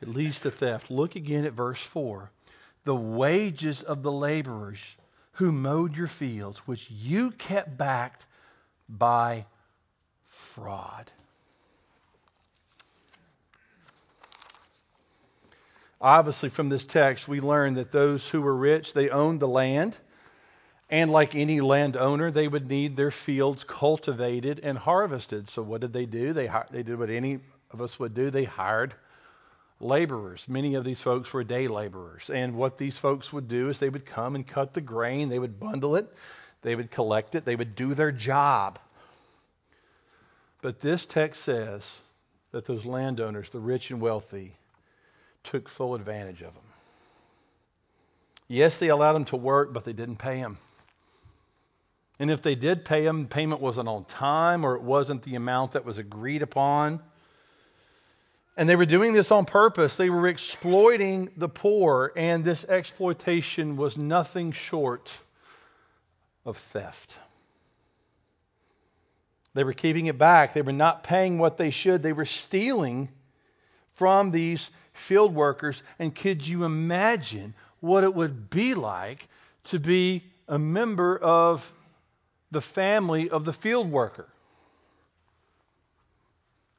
It 0.00 0.08
leads 0.08 0.40
to 0.40 0.50
theft. 0.50 0.90
Look 0.90 1.16
again 1.16 1.44
at 1.44 1.52
verse 1.52 1.80
4. 1.80 2.30
The 2.84 2.96
wages 2.96 3.82
of 3.82 4.02
the 4.02 4.12
laborers 4.12 4.78
who 5.32 5.52
mowed 5.52 5.96
your 5.96 6.06
fields, 6.06 6.58
which 6.66 6.90
you 6.90 7.30
kept 7.32 7.76
back 7.76 8.20
by 8.88 9.44
fraud. 10.54 11.10
Obviously, 16.00 16.48
from 16.48 16.68
this 16.68 16.84
text, 16.84 17.26
we 17.26 17.40
learn 17.40 17.74
that 17.74 17.90
those 17.90 18.28
who 18.28 18.42
were 18.42 18.54
rich, 18.54 18.92
they 18.92 19.08
owned 19.08 19.40
the 19.40 19.48
land. 19.48 19.96
And 20.90 21.10
like 21.10 21.34
any 21.34 21.60
landowner, 21.60 22.30
they 22.30 22.46
would 22.46 22.68
need 22.68 22.96
their 22.96 23.10
fields 23.10 23.64
cultivated 23.64 24.60
and 24.62 24.76
harvested. 24.76 25.48
So 25.48 25.62
what 25.62 25.80
did 25.80 25.92
they 25.92 26.06
do? 26.06 26.32
They, 26.32 26.50
they 26.70 26.82
did 26.82 26.98
what 26.98 27.10
any 27.10 27.40
of 27.72 27.80
us 27.80 27.98
would 27.98 28.14
do. 28.14 28.30
They 28.30 28.44
hired 28.44 28.94
laborers. 29.80 30.46
Many 30.46 30.74
of 30.74 30.84
these 30.84 31.00
folks 31.00 31.32
were 31.32 31.42
day 31.42 31.68
laborers. 31.68 32.30
And 32.30 32.54
what 32.54 32.78
these 32.78 32.98
folks 32.98 33.32
would 33.32 33.48
do 33.48 33.70
is 33.70 33.78
they 33.78 33.88
would 33.88 34.06
come 34.06 34.34
and 34.34 34.46
cut 34.46 34.72
the 34.72 34.80
grain, 34.80 35.30
they 35.30 35.38
would 35.38 35.58
bundle 35.58 35.96
it, 35.96 36.12
they 36.62 36.74
would 36.76 36.90
collect 36.90 37.34
it, 37.34 37.44
they 37.44 37.56
would 37.56 37.74
do 37.74 37.94
their 37.94 38.12
job. 38.12 38.78
But 40.64 40.80
this 40.80 41.04
text 41.04 41.42
says 41.42 41.86
that 42.52 42.64
those 42.64 42.86
landowners, 42.86 43.50
the 43.50 43.60
rich 43.60 43.90
and 43.90 44.00
wealthy, 44.00 44.56
took 45.42 45.68
full 45.68 45.94
advantage 45.94 46.40
of 46.40 46.54
them. 46.54 46.64
Yes, 48.48 48.78
they 48.78 48.88
allowed 48.88 49.12
them 49.12 49.26
to 49.26 49.36
work, 49.36 49.74
but 49.74 49.84
they 49.84 49.92
didn't 49.92 50.16
pay 50.16 50.40
them. 50.40 50.56
And 52.18 52.30
if 52.30 52.40
they 52.40 52.54
did 52.54 52.86
pay 52.86 53.04
them, 53.04 53.26
payment 53.26 53.60
wasn't 53.60 53.88
on 53.90 54.06
time 54.06 54.64
or 54.64 54.74
it 54.74 54.80
wasn't 54.80 55.22
the 55.24 55.34
amount 55.34 55.72
that 55.72 55.84
was 55.84 55.98
agreed 55.98 56.40
upon. 56.40 57.02
And 58.56 58.66
they 58.66 58.76
were 58.76 58.86
doing 58.86 59.12
this 59.12 59.30
on 59.30 59.44
purpose. 59.44 59.96
They 59.96 60.08
were 60.08 60.28
exploiting 60.28 61.28
the 61.36 61.50
poor, 61.50 62.10
and 62.16 62.42
this 62.42 62.64
exploitation 62.64 63.76
was 63.76 63.98
nothing 63.98 64.52
short 64.52 65.12
of 66.46 66.56
theft. 66.56 67.18
They 69.54 69.64
were 69.64 69.72
keeping 69.72 70.06
it 70.06 70.18
back. 70.18 70.52
They 70.52 70.62
were 70.62 70.72
not 70.72 71.04
paying 71.04 71.38
what 71.38 71.56
they 71.56 71.70
should. 71.70 72.02
They 72.02 72.12
were 72.12 72.26
stealing 72.26 73.08
from 73.94 74.30
these 74.30 74.68
field 74.92 75.34
workers. 75.34 75.82
And 75.98 76.14
could 76.14 76.46
you 76.46 76.64
imagine 76.64 77.54
what 77.80 78.04
it 78.04 78.14
would 78.14 78.50
be 78.50 78.74
like 78.74 79.28
to 79.64 79.78
be 79.78 80.24
a 80.48 80.58
member 80.58 81.16
of 81.16 81.70
the 82.50 82.60
family 82.60 83.30
of 83.30 83.44
the 83.44 83.52
field 83.52 83.90
worker? 83.90 84.28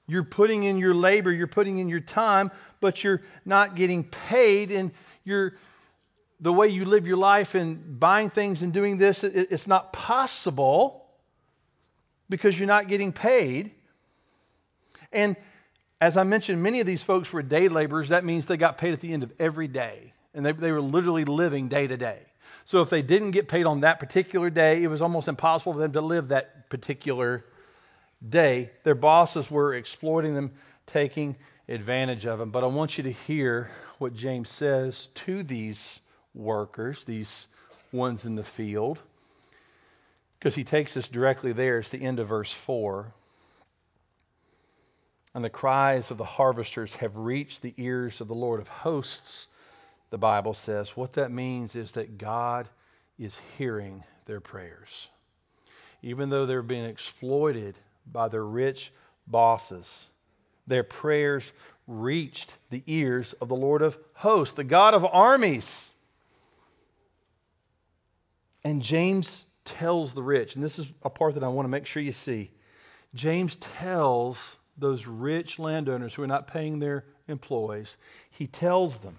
You're 0.08 0.24
putting 0.24 0.64
in 0.64 0.78
your 0.78 0.94
labor, 0.94 1.32
you're 1.32 1.48
putting 1.48 1.80
in 1.80 1.90
your 1.90 2.00
time, 2.00 2.52
but 2.80 3.04
you're 3.04 3.22
not 3.44 3.76
getting 3.76 4.04
paid, 4.04 4.70
and 4.70 4.92
you're 5.24 5.56
the 6.40 6.54
way 6.54 6.68
you 6.68 6.86
live 6.86 7.08
your 7.08 7.18
life 7.18 7.56
and 7.56 8.00
buying 8.00 8.30
things 8.30 8.62
and 8.62 8.74
doing 8.74 8.98
this, 8.98 9.24
it's 9.24 9.68
not 9.68 9.94
possible 9.94 11.05
because 12.30 12.58
you're 12.58 12.68
not 12.68 12.88
getting 12.88 13.12
paid. 13.12 13.72
And 15.12 15.36
as 16.02 16.18
I 16.18 16.24
mentioned, 16.24 16.62
many 16.62 16.80
of 16.80 16.88
these 16.88 17.04
folks 17.04 17.32
were 17.32 17.42
day 17.42 17.68
laborers. 17.70 18.10
That 18.10 18.26
means 18.26 18.46
they 18.46 18.58
got 18.58 18.78
paid 18.78 18.94
at 18.94 19.02
the 19.02 19.12
end 19.14 19.24
of 19.24 19.32
every 19.40 19.68
day. 19.68 20.14
And 20.34 20.46
they, 20.46 20.52
they 20.52 20.72
were 20.72 20.82
literally 20.82 21.26
living 21.26 21.70
day 21.70 21.88
to 21.88 21.98
day. 21.98 22.20
So 22.66 22.82
if 22.82 22.90
they 22.90 23.02
didn't 23.02 23.32
get 23.32 23.48
paid 23.48 23.66
on 23.66 23.82
that 23.82 24.00
particular 24.00 24.50
day, 24.50 24.84
it 24.84 24.88
was 24.88 25.02
almost 25.02 25.28
impossible 25.28 25.74
for 25.74 25.80
them 25.80 25.94
to 25.94 26.02
live 26.02 26.30
that 26.30 26.70
particular 26.70 27.46
day. 28.28 28.72
Their 28.84 28.96
bosses 28.96 29.50
were 29.50 29.76
exploiting 29.76 30.34
them 30.34 30.52
taking 30.88 31.36
advantage 31.70 32.26
of 32.26 32.40
them. 32.40 32.52
But 32.52 32.64
I 32.64 32.68
want 32.68 32.98
you 32.98 33.04
to 33.06 33.12
hear 33.12 33.70
what 34.00 34.14
James 34.14 34.50
says 34.50 35.08
to 35.16 35.44
these 35.44 36.00
workers, 36.34 37.04
these 37.04 37.48
ones 37.92 38.26
in 38.26 38.36
the 38.36 38.44
field, 38.44 39.02
because 40.46 40.54
he 40.54 40.64
takes 40.64 40.96
us 40.96 41.10
directly 41.10 41.54
there. 41.54 41.80
It's 41.80 41.90
the 41.90 42.04
end 42.04 42.20
of 42.20 42.28
verse 42.28 42.52
4. 42.52 43.12
And 45.34 45.44
the 45.44 45.50
cries 45.50 46.12
of 46.12 46.20
the 46.20 46.24
harvesters 46.24 46.94
have 46.98 47.18
reached 47.18 47.64
the 47.64 47.74
ears 47.78 48.22
of 48.22 48.28
the 48.28 48.36
Lord 48.36 48.60
of 48.60 48.68
hosts, 48.68 49.48
the 50.12 50.20
Bible 50.20 50.54
says. 50.54 50.90
What 50.90 51.14
that 51.14 51.32
means 51.32 51.76
is 51.76 51.94
that 51.94 52.20
God 52.20 52.70
is 53.18 53.36
hearing 53.58 54.04
their 54.28 54.40
prayers. 54.40 55.10
Even 56.04 56.30
though 56.30 56.46
they're 56.46 56.62
being 56.62 56.86
exploited 56.86 57.74
by 58.12 58.28
their 58.28 58.46
rich 58.46 58.94
bosses, 59.26 60.10
their 60.68 60.84
prayers 60.84 61.52
reached 61.88 62.54
the 62.70 62.84
ears 62.86 63.34
of 63.42 63.48
the 63.48 63.56
Lord 63.56 63.82
of 63.82 63.98
hosts, 64.14 64.54
the 64.54 64.64
God 64.64 64.94
of 64.94 65.06
armies. 65.06 65.90
And 68.64 68.84
James 68.84 69.44
tells 69.66 70.14
the 70.14 70.24
rich, 70.24 70.56
and 70.56 70.64
this 70.64 70.80
is 70.80 70.88
a 71.04 71.10
part 71.10 71.34
that 71.34 71.44
I 71.44 71.48
want 71.48 71.66
to 71.66 71.70
make 71.70 71.86
sure 71.86 72.02
you 72.02 72.12
see. 72.12 72.52
James 73.14 73.56
tells 73.56 74.58
those 74.78 75.08
rich 75.08 75.60
landowners 75.60 76.14
who 76.14 76.24
are 76.24 76.28
not 76.28 76.48
paying 76.48 76.80
their 76.80 77.06
employees, 77.28 77.98
he 78.30 78.48
tells 78.48 78.98
them 78.98 79.16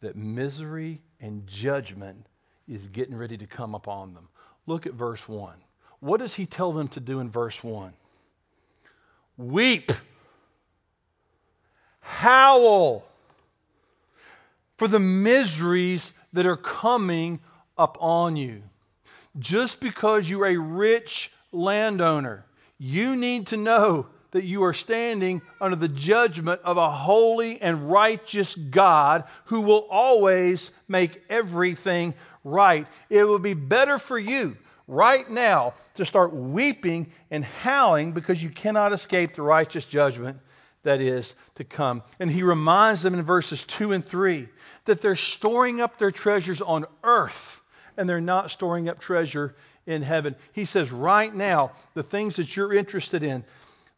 that 0.00 0.16
misery 0.16 1.00
and 1.20 1.46
judgment 1.46 2.26
is 2.66 2.86
getting 2.88 3.16
ready 3.16 3.36
to 3.36 3.46
come 3.46 3.74
upon 3.74 4.14
them. 4.14 4.28
Look 4.66 4.86
at 4.86 4.94
verse 4.94 5.28
1. 5.28 5.54
What 6.00 6.20
does 6.20 6.34
he 6.34 6.46
tell 6.46 6.72
them 6.72 6.88
to 6.88 7.00
do 7.00 7.20
in 7.20 7.30
verse 7.30 7.62
1? 7.62 7.92
Weep, 9.36 9.92
howl 12.00 13.04
for 14.76 14.88
the 14.88 14.98
miseries 14.98 16.12
that 16.32 16.46
are 16.46 16.56
coming 16.56 17.40
upon 17.80 18.36
you. 18.36 18.62
Just 19.38 19.80
because 19.80 20.28
you're 20.28 20.46
a 20.46 20.56
rich 20.56 21.30
landowner, 21.52 22.44
you 22.78 23.16
need 23.16 23.48
to 23.48 23.56
know 23.56 24.06
that 24.32 24.44
you 24.44 24.62
are 24.64 24.74
standing 24.74 25.42
under 25.60 25.76
the 25.76 25.88
judgment 25.88 26.60
of 26.62 26.76
a 26.76 26.90
holy 26.90 27.60
and 27.60 27.90
righteous 27.90 28.54
God 28.54 29.24
who 29.46 29.60
will 29.62 29.86
always 29.90 30.70
make 30.88 31.22
everything 31.28 32.14
right. 32.44 32.86
It 33.08 33.24
will 33.24 33.38
be 33.38 33.54
better 33.54 33.98
for 33.98 34.18
you 34.18 34.56
right 34.86 35.28
now 35.28 35.74
to 35.94 36.04
start 36.04 36.34
weeping 36.34 37.12
and 37.30 37.44
howling 37.44 38.12
because 38.12 38.42
you 38.42 38.50
cannot 38.50 38.92
escape 38.92 39.34
the 39.34 39.42
righteous 39.42 39.84
judgment 39.84 40.38
that 40.82 41.00
is 41.00 41.34
to 41.56 41.64
come. 41.64 42.02
And 42.18 42.30
he 42.30 42.42
reminds 42.42 43.02
them 43.02 43.14
in 43.14 43.22
verses 43.22 43.64
2 43.66 43.92
and 43.92 44.04
3 44.04 44.48
that 44.86 45.00
they're 45.00 45.16
storing 45.16 45.80
up 45.80 45.98
their 45.98 46.10
treasures 46.10 46.60
on 46.60 46.86
earth 47.04 47.59
and 47.96 48.08
they're 48.08 48.20
not 48.20 48.50
storing 48.50 48.88
up 48.88 49.00
treasure 49.00 49.54
in 49.86 50.02
heaven. 50.02 50.36
He 50.52 50.64
says, 50.64 50.90
right 50.90 51.34
now, 51.34 51.72
the 51.94 52.02
things 52.02 52.36
that 52.36 52.56
you're 52.56 52.72
interested 52.72 53.22
in, 53.22 53.44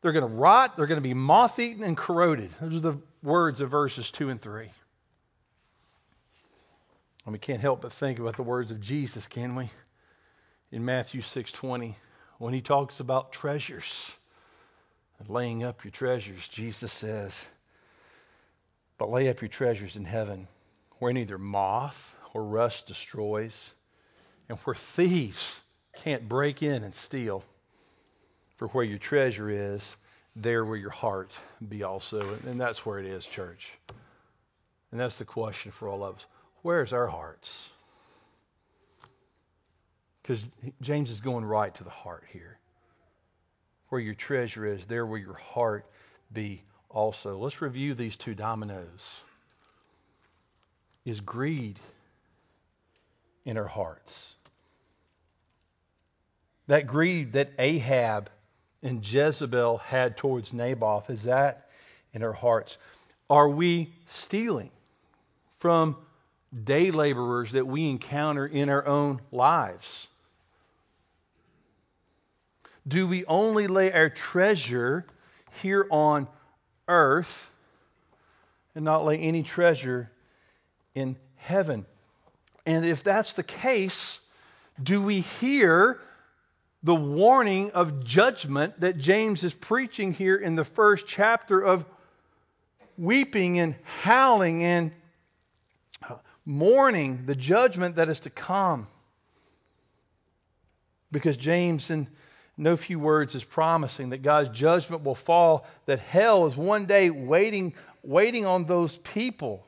they're 0.01 0.13
going 0.13 0.29
to 0.29 0.35
rot, 0.35 0.77
they're 0.77 0.87
going 0.87 1.01
to 1.01 1.09
be 1.09 1.15
moth 1.15 1.59
eaten 1.59 1.85
and 1.85 1.97
corroded. 1.97 2.51
Those 2.61 2.75
are 2.77 2.81
the 2.81 2.99
words 3.23 3.61
of 3.61 3.71
verses 3.71 4.11
2 4.11 4.31
and 4.31 4.41
3. 4.41 4.71
And 7.25 7.33
we 7.33 7.39
can't 7.39 7.61
help 7.61 7.83
but 7.83 7.93
think 7.93 8.19
about 8.19 8.37
the 8.37 8.43
words 8.43 8.71
of 8.71 8.81
Jesus, 8.81 9.29
can 9.29 9.55
we? 9.55 9.71
In 10.73 10.85
Matthew 10.85 11.21
6:20, 11.21 11.95
when 12.39 12.55
he 12.55 12.63
talks 12.63 12.99
about 12.99 13.33
treasures 13.33 14.11
and 15.19 15.29
laying 15.29 15.63
up 15.63 15.85
your 15.85 15.93
treasures, 15.93 16.49
Jesus 16.49 16.93
says, 16.93 17.45
"But 18.99 19.11
lay 19.11 19.29
up 19.29 19.41
your 19.41 19.51
treasures 19.51 19.95
in 19.95 20.05
heaven, 20.05 20.49
where 20.99 21.13
neither 21.13 21.39
moth 21.39 22.17
or 22.35 22.43
rust 22.43 22.87
destroys, 22.87 23.73
and 24.53 24.61
where 24.61 24.75
thieves 24.75 25.63
can't 25.97 26.29
break 26.29 26.63
in 26.63 26.85
and 26.85 26.95
steal. 26.95 27.43
For 28.57 28.69
where 28.69 28.85
your 28.85 28.99
treasure 28.99 29.49
is, 29.49 29.97
there 30.37 30.63
will 30.67 30.77
your 30.77 30.91
heart 30.91 31.33
be 31.67 31.83
also." 31.85 32.35
And 32.45 32.61
that's 32.61 32.85
where 32.85 32.99
it 32.99 33.07
is, 33.07 33.25
church. 33.25 33.73
And 34.91 35.01
that's 35.01 35.17
the 35.17 35.25
question 35.25 35.73
for 35.73 35.89
all 35.89 36.05
of 36.05 36.17
us. 36.17 36.27
Where's 36.61 36.93
our 36.93 37.07
hearts? 37.07 37.71
Because 40.21 40.45
James 40.83 41.11
is 41.11 41.23
going 41.23 41.47
right 41.47 41.75
to 41.75 41.85
the 41.85 41.91
heart 41.91 42.25
here. 42.29 42.59
Where 43.89 44.03
your 44.03 44.15
treasure 44.15 44.67
is, 44.67 44.87
there 44.87 45.07
will 45.07 45.19
your 45.19 45.33
heart 45.33 45.87
be 46.31 46.63
also. 46.91 47.39
Let's 47.39 47.63
review 47.63 47.95
these 47.95 48.17
two 48.17 48.35
dominoes. 48.35 49.11
Is 51.07 51.23
greed 51.23 51.81
in 53.47 53.57
our 53.57 53.67
hearts? 53.67 54.32
That 56.73 56.87
greed 56.87 57.35
that 57.35 57.53
Ahab 57.59 58.31
and 58.83 59.07
Jezebel 59.07 59.77
had 59.77 60.17
towards 60.17 60.55
Naboth, 60.55 61.11
is 61.11 61.25
that 61.25 61.69
in 62.15 62.23
our 62.23 62.33
hearts? 62.33 62.79
Are 63.29 63.51
we 63.51 63.93
stealing 64.07 64.71
from 65.59 65.99
day 66.65 66.91
laborers 66.91 67.53
that 67.53 67.67
we 67.67 67.91
encounter 67.91 68.47
in 68.47 68.71
our 68.71 68.87
own 68.87 69.21
lives? 69.31 70.07
Do 72.89 73.07
we 73.07 73.27
only 73.27 73.67
lay 73.67 73.93
our 73.93 74.09
treasure 74.09 75.05
here 75.61 75.87
on 75.91 76.27
earth 76.89 77.51
and 78.75 78.83
not 78.83 79.05
lay 79.05 79.19
any 79.19 79.43
treasure 79.43 80.11
in 80.95 81.17
heaven? 81.37 81.85
And 82.65 82.87
if 82.87 83.05
that's 83.05 83.35
the 83.35 83.43
case, 83.43 84.21
do 84.83 85.03
we 85.03 85.21
hear 85.21 86.01
the 86.83 86.95
warning 86.95 87.71
of 87.73 88.05
judgment 88.05 88.81
that 88.81 88.99
James 88.99 89.45
is 89.45 89.55
preaching 89.55 90.13
here 90.13 90.37
in 90.37 90.57
the 90.57 90.65
first 90.65 91.07
chapter 91.07 91.61
of 91.61 91.85
weeping 92.99 93.61
and 93.61 93.77
howling 93.85 94.65
and 94.65 94.93
mourning 96.45 97.25
the 97.27 97.37
judgment 97.37 97.97
that 97.97 98.09
is 98.09 98.21
to 98.21 98.31
come. 98.31 98.89
Because 101.13 101.37
James, 101.37 101.91
in 101.91 102.09
no 102.57 102.77
few 102.77 102.99
words, 102.99 103.35
is 103.35 103.45
promising 103.45 104.11
that 104.11 104.23
God's 104.23 104.49
judgment 104.51 105.05
will 105.05 105.15
fall, 105.15 105.67
that 105.87 106.01
hell 106.01 106.47
is 106.47 106.57
one 106.57 106.87
day 106.87 107.11
waiting, 107.11 107.75
waiting 108.03 108.45
on 108.45 108.65
those 108.65 108.97
people. 108.97 109.65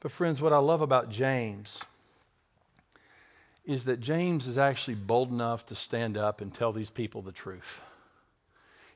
But, 0.00 0.10
friends, 0.10 0.40
what 0.42 0.52
I 0.52 0.58
love 0.58 0.80
about 0.80 1.10
James 1.10 1.78
is 3.64 3.84
that 3.84 4.00
James 4.00 4.46
is 4.46 4.58
actually 4.58 4.94
bold 4.94 5.30
enough 5.30 5.66
to 5.66 5.74
stand 5.74 6.16
up 6.16 6.40
and 6.40 6.52
tell 6.52 6.72
these 6.72 6.90
people 6.90 7.22
the 7.22 7.32
truth. 7.32 7.80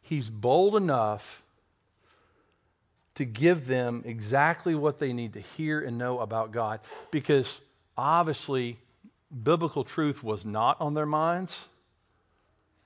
He's 0.02 0.28
bold 0.28 0.76
enough 0.76 1.42
to 3.16 3.24
give 3.24 3.66
them 3.66 4.02
exactly 4.06 4.74
what 4.74 4.98
they 4.98 5.12
need 5.12 5.32
to 5.32 5.40
hear 5.40 5.80
and 5.80 5.98
know 5.98 6.20
about 6.20 6.52
God 6.52 6.80
because 7.10 7.60
obviously 7.96 8.78
biblical 9.42 9.84
truth 9.84 10.22
was 10.22 10.44
not 10.44 10.80
on 10.80 10.94
their 10.94 11.06
minds. 11.06 11.64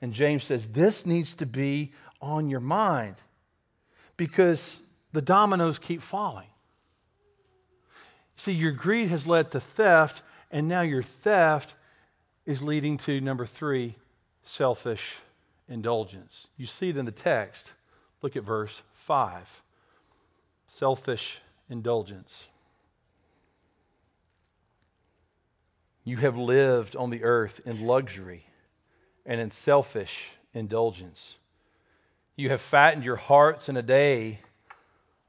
And 0.01 0.13
James 0.13 0.45
says 0.45 0.67
this 0.67 1.05
needs 1.05 1.35
to 1.35 1.47
be 1.47 1.93
on 2.21 2.49
your 2.49 2.61
mind 2.61 3.17
because 4.17 4.81
the 5.13 5.23
dominoes 5.23 5.79
keep 5.79 6.03
falling. 6.03 6.47
See, 8.37 8.53
your 8.53 8.73
greed 8.73 9.09
has 9.09 9.27
led 9.27 9.51
to 9.53 9.61
theft, 9.61 10.23
and 10.53 10.69
now 10.69 10.83
your 10.83 11.03
theft 11.03 11.75
is 12.45 12.63
leading 12.63 12.99
to 12.99 13.21
number 13.21 13.47
three, 13.47 13.97
selfish 14.43 15.17
indulgence. 15.69 16.47
You 16.57 16.67
see 16.67 16.91
it 16.91 16.97
in 16.97 17.07
the 17.07 17.11
text. 17.11 17.73
Look 18.21 18.37
at 18.37 18.45
verse 18.45 18.83
5 19.07 19.63
selfish 20.69 21.39
indulgence. 21.69 22.47
You 26.05 26.17
have 26.17 26.37
lived 26.37 26.97
on 26.97 27.11
the 27.11 27.25
earth 27.25 27.61
in 27.67 27.87
luxury 27.87 28.47
and 29.27 29.41
in 29.41 29.51
selfish 29.51 30.31
indulgence. 30.55 31.37
You 32.37 32.49
have 32.51 32.61
fattened 32.61 33.05
your 33.05 33.17
hearts 33.17 33.69
in 33.69 33.77
a 33.77 33.83
day 33.83 34.41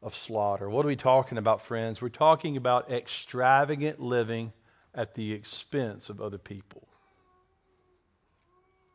of 0.01 0.15
slaughter. 0.15 0.69
What 0.69 0.85
are 0.85 0.87
we 0.87 0.95
talking 0.95 1.37
about, 1.37 1.61
friends? 1.61 2.01
We're 2.01 2.09
talking 2.09 2.55
about 2.57 2.89
extravagant 2.89 3.99
living 3.99 4.53
at 4.95 5.15
the 5.15 5.33
expense 5.33 6.09
of 6.09 6.21
other 6.21 6.37
people. 6.37 6.87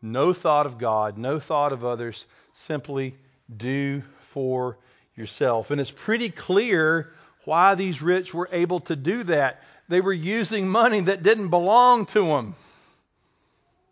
No 0.01 0.33
thought 0.33 0.67
of 0.67 0.79
God, 0.79 1.19
no 1.19 1.41
thought 1.41 1.73
of 1.73 1.85
others, 1.85 2.27
simply 2.55 3.17
do 3.55 4.03
for 4.21 4.79
yourself. 5.17 5.71
And 5.71 5.81
it's 5.81 5.91
pretty 5.91 6.31
clear 6.31 7.13
why 7.45 7.75
these 7.75 8.01
rich 8.01 8.33
were 8.33 8.49
able 8.53 8.81
to 8.81 8.95
do 8.95 9.25
that. 9.25 9.63
They 9.89 10.01
were 10.01 10.13
using 10.13 10.69
money 10.69 11.01
that 11.01 11.23
didn't 11.23 11.49
belong 11.49 12.07
to 12.07 12.21
them. 12.27 12.55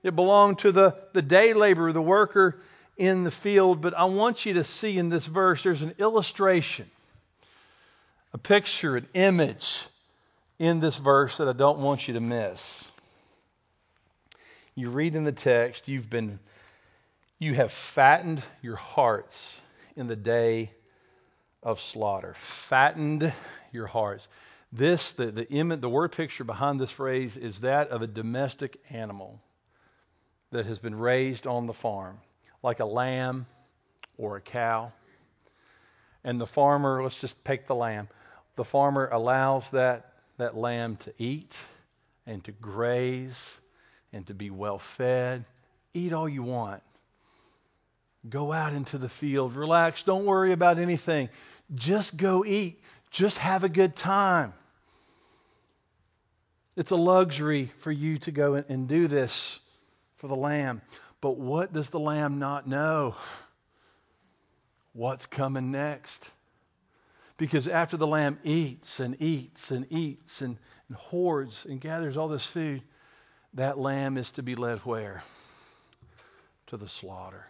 It 0.02 0.14
belonged 0.14 0.60
to 0.60 0.70
the, 0.70 0.96
the 1.12 1.22
day 1.22 1.52
laborer, 1.54 1.92
the 1.92 2.02
worker 2.02 2.60
in 2.96 3.24
the 3.24 3.30
field, 3.30 3.80
but 3.80 3.94
I 3.94 4.04
want 4.04 4.46
you 4.46 4.54
to 4.54 4.64
see 4.64 4.96
in 4.96 5.08
this 5.08 5.26
verse 5.26 5.64
there's 5.64 5.82
an 5.82 5.94
illustration, 5.98 6.88
a 8.32 8.38
picture, 8.38 8.96
an 8.96 9.08
image 9.14 9.80
in 10.58 10.80
this 10.80 10.96
verse 10.96 11.36
that 11.38 11.48
I 11.48 11.52
don't 11.52 11.78
want 11.78 12.08
you 12.08 12.14
to 12.14 12.20
miss. 12.20 12.84
You 14.74 14.90
read 14.90 15.16
in 15.16 15.24
the 15.24 15.32
text, 15.32 15.88
you've 15.88 16.10
been 16.10 16.38
you 17.38 17.54
have 17.54 17.70
fattened 17.70 18.42
your 18.62 18.76
hearts 18.76 19.60
in 19.94 20.06
the 20.06 20.16
day 20.16 20.70
of 21.62 21.80
slaughter. 21.80 22.34
Fattened 22.34 23.32
your 23.72 23.86
hearts. 23.86 24.26
This, 24.72 25.12
the, 25.12 25.30
the, 25.30 25.48
image, 25.50 25.80
the 25.80 25.88
word 25.88 26.12
picture 26.12 26.44
behind 26.44 26.80
this 26.80 26.90
phrase 26.90 27.36
is 27.36 27.60
that 27.60 27.90
of 27.90 28.00
a 28.00 28.06
domestic 28.06 28.78
animal 28.88 29.40
that 30.50 30.64
has 30.66 30.78
been 30.78 30.94
raised 30.94 31.46
on 31.46 31.66
the 31.66 31.72
farm, 31.74 32.18
like 32.62 32.80
a 32.80 32.86
lamb 32.86 33.46
or 34.16 34.36
a 34.36 34.40
cow. 34.40 34.92
And 36.24 36.40
the 36.40 36.46
farmer, 36.46 37.02
let's 37.02 37.20
just 37.20 37.44
take 37.44 37.66
the 37.66 37.74
lamb, 37.74 38.08
the 38.56 38.64
farmer 38.64 39.08
allows 39.12 39.70
that, 39.70 40.12
that 40.38 40.56
lamb 40.56 40.96
to 40.96 41.14
eat 41.18 41.56
and 42.26 42.42
to 42.44 42.52
graze 42.52 43.58
and 44.12 44.26
to 44.26 44.34
be 44.34 44.50
well 44.50 44.78
fed. 44.78 45.44
Eat 45.94 46.12
all 46.12 46.28
you 46.28 46.42
want. 46.42 46.82
Go 48.28 48.52
out 48.52 48.72
into 48.72 48.98
the 48.98 49.08
field, 49.08 49.54
relax, 49.54 50.02
don't 50.02 50.26
worry 50.26 50.52
about 50.52 50.78
anything. 50.78 51.28
Just 51.74 52.16
go 52.16 52.44
eat, 52.44 52.82
just 53.10 53.38
have 53.38 53.64
a 53.64 53.68
good 53.68 53.94
time. 53.94 54.52
It's 56.76 56.90
a 56.90 56.96
luxury 56.96 57.72
for 57.78 57.90
you 57.90 58.18
to 58.18 58.30
go 58.30 58.54
and 58.54 58.88
do 58.88 59.08
this 59.08 59.60
for 60.16 60.28
the 60.28 60.34
lamb. 60.34 60.82
But 61.20 61.38
what 61.38 61.72
does 61.72 61.90
the 61.90 62.00
lamb 62.00 62.38
not 62.38 62.66
know? 62.66 63.14
What's 64.92 65.26
coming 65.26 65.70
next? 65.70 66.30
Because 67.38 67.68
after 67.68 67.96
the 67.96 68.06
lamb 68.06 68.38
eats 68.44 69.00
and 69.00 69.20
eats 69.20 69.70
and 69.70 69.86
eats 69.90 70.40
and, 70.40 70.56
and 70.88 70.96
hoards 70.96 71.66
and 71.68 71.80
gathers 71.80 72.16
all 72.16 72.28
this 72.28 72.46
food, 72.46 72.82
that 73.54 73.78
lamb 73.78 74.16
is 74.16 74.30
to 74.32 74.42
be 74.42 74.54
led 74.54 74.78
where? 74.80 75.22
To 76.68 76.76
the 76.76 76.88
slaughter. 76.88 77.46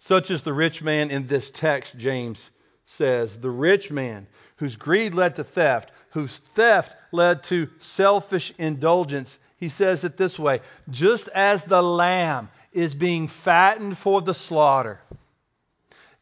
Such 0.00 0.30
is 0.30 0.42
the 0.42 0.52
rich 0.52 0.82
man 0.82 1.10
in 1.10 1.26
this 1.26 1.50
text, 1.50 1.96
James 1.96 2.50
says. 2.84 3.38
The 3.38 3.50
rich 3.50 3.90
man 3.90 4.26
whose 4.56 4.74
greed 4.74 5.14
led 5.14 5.36
to 5.36 5.44
theft, 5.44 5.92
whose 6.10 6.36
theft 6.36 6.96
led 7.12 7.44
to 7.44 7.68
selfish 7.80 8.52
indulgence. 8.58 9.38
He 9.58 9.68
says 9.68 10.04
it 10.04 10.16
this 10.16 10.38
way 10.38 10.60
just 10.88 11.28
as 11.28 11.62
the 11.64 11.82
lamb 11.82 12.48
is 12.78 12.94
being 12.94 13.26
fattened 13.26 13.98
for 13.98 14.22
the 14.22 14.32
slaughter, 14.32 15.00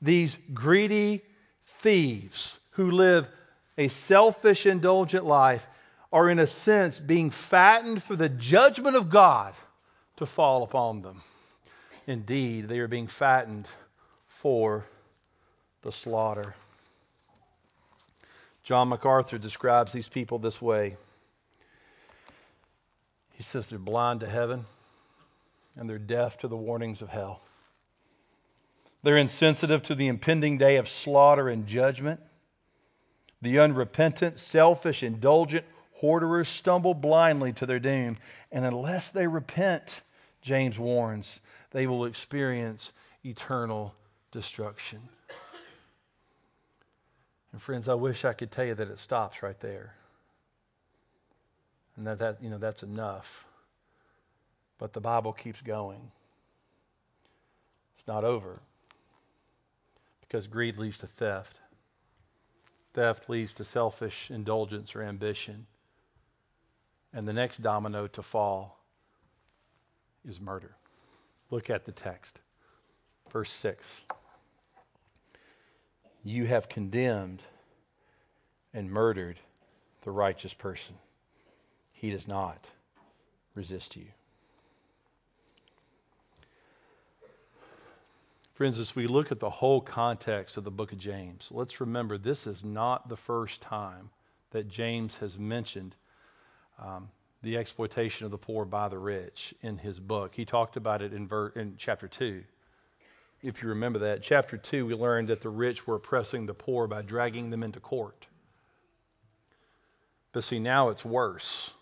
these 0.00 0.36
greedy 0.54 1.22
thieves 1.66 2.58
who 2.70 2.90
live 2.90 3.28
a 3.76 3.88
selfish, 3.88 4.64
indulgent 4.64 5.26
life 5.26 5.66
are, 6.10 6.30
in 6.30 6.38
a 6.38 6.46
sense, 6.46 6.98
being 6.98 7.30
fattened 7.30 8.02
for 8.02 8.16
the 8.16 8.30
judgment 8.30 8.96
of 8.96 9.10
God 9.10 9.54
to 10.16 10.24
fall 10.24 10.62
upon 10.62 11.02
them. 11.02 11.20
Indeed, 12.06 12.68
they 12.68 12.78
are 12.78 12.88
being 12.88 13.08
fattened 13.08 13.68
for 14.26 14.86
the 15.82 15.92
slaughter. 15.92 16.54
John 18.62 18.88
MacArthur 18.88 19.36
describes 19.36 19.92
these 19.92 20.08
people 20.08 20.38
this 20.38 20.62
way. 20.62 20.96
He 23.32 23.42
says 23.42 23.68
they're 23.68 23.78
blind 23.78 24.20
to 24.20 24.26
heaven 24.26 24.64
and 25.76 25.88
they're 25.88 25.98
deaf 25.98 26.38
to 26.38 26.48
the 26.48 26.56
warnings 26.56 27.02
of 27.02 27.08
hell. 27.08 27.40
They're 29.02 29.16
insensitive 29.16 29.82
to 29.84 29.94
the 29.94 30.08
impending 30.08 30.58
day 30.58 30.76
of 30.76 30.88
slaughter 30.88 31.48
and 31.48 31.66
judgment. 31.66 32.20
The 33.42 33.60
unrepentant, 33.60 34.38
selfish, 34.38 35.02
indulgent 35.02 35.64
hoarders 35.92 36.48
stumble 36.48 36.94
blindly 36.94 37.52
to 37.54 37.66
their 37.66 37.78
doom, 37.78 38.18
and 38.50 38.64
unless 38.64 39.10
they 39.10 39.26
repent, 39.26 40.00
James 40.42 40.78
warns, 40.78 41.40
they 41.70 41.86
will 41.86 42.06
experience 42.06 42.92
eternal 43.24 43.94
destruction. 44.32 45.00
And 47.52 47.62
friends, 47.62 47.88
I 47.88 47.94
wish 47.94 48.24
I 48.24 48.34
could 48.34 48.50
tell 48.50 48.66
you 48.66 48.74
that 48.74 48.88
it 48.88 48.98
stops 48.98 49.42
right 49.42 49.58
there. 49.60 49.94
And 51.96 52.06
that, 52.06 52.18
that 52.18 52.42
you 52.42 52.50
know 52.50 52.58
that's 52.58 52.82
enough. 52.82 53.45
But 54.78 54.92
the 54.92 55.00
Bible 55.00 55.32
keeps 55.32 55.60
going. 55.62 56.10
It's 57.94 58.06
not 58.06 58.24
over. 58.24 58.60
Because 60.20 60.46
greed 60.46 60.76
leads 60.76 60.98
to 60.98 61.06
theft. 61.06 61.60
Theft 62.92 63.28
leads 63.28 63.52
to 63.54 63.64
selfish 63.64 64.30
indulgence 64.30 64.94
or 64.94 65.02
ambition. 65.02 65.66
And 67.12 67.26
the 67.26 67.32
next 67.32 67.62
domino 67.62 68.06
to 68.08 68.22
fall 68.22 68.78
is 70.28 70.40
murder. 70.40 70.74
Look 71.50 71.70
at 71.70 71.84
the 71.84 71.92
text. 71.92 72.38
Verse 73.32 73.52
6. 73.52 74.02
You 76.24 76.46
have 76.46 76.68
condemned 76.68 77.42
and 78.74 78.90
murdered 78.90 79.38
the 80.02 80.10
righteous 80.10 80.52
person. 80.52 80.96
He 81.92 82.10
does 82.10 82.28
not 82.28 82.66
resist 83.54 83.96
you. 83.96 84.06
Friends, 88.56 88.78
as 88.78 88.96
we 88.96 89.06
look 89.06 89.30
at 89.30 89.38
the 89.38 89.50
whole 89.50 89.82
context 89.82 90.56
of 90.56 90.64
the 90.64 90.70
book 90.70 90.90
of 90.90 90.96
James, 90.96 91.48
let's 91.50 91.78
remember 91.78 92.16
this 92.16 92.46
is 92.46 92.64
not 92.64 93.06
the 93.06 93.16
first 93.16 93.60
time 93.60 94.08
that 94.50 94.66
James 94.66 95.14
has 95.16 95.38
mentioned 95.38 95.94
um, 96.78 97.10
the 97.42 97.58
exploitation 97.58 98.24
of 98.24 98.30
the 98.30 98.38
poor 98.38 98.64
by 98.64 98.88
the 98.88 98.96
rich 98.96 99.52
in 99.60 99.76
his 99.76 100.00
book. 100.00 100.34
He 100.34 100.46
talked 100.46 100.78
about 100.78 101.02
it 101.02 101.12
in, 101.12 101.28
ver- 101.28 101.50
in 101.50 101.74
chapter 101.76 102.08
2. 102.08 102.42
If 103.42 103.62
you 103.62 103.68
remember 103.68 103.98
that, 103.98 104.22
chapter 104.22 104.56
2, 104.56 104.86
we 104.86 104.94
learned 104.94 105.28
that 105.28 105.42
the 105.42 105.50
rich 105.50 105.86
were 105.86 105.96
oppressing 105.96 106.46
the 106.46 106.54
poor 106.54 106.86
by 106.86 107.02
dragging 107.02 107.50
them 107.50 107.62
into 107.62 107.78
court. 107.78 108.26
But 110.32 110.44
see, 110.44 110.60
now 110.60 110.88
it's 110.88 111.04
worse 111.04 111.72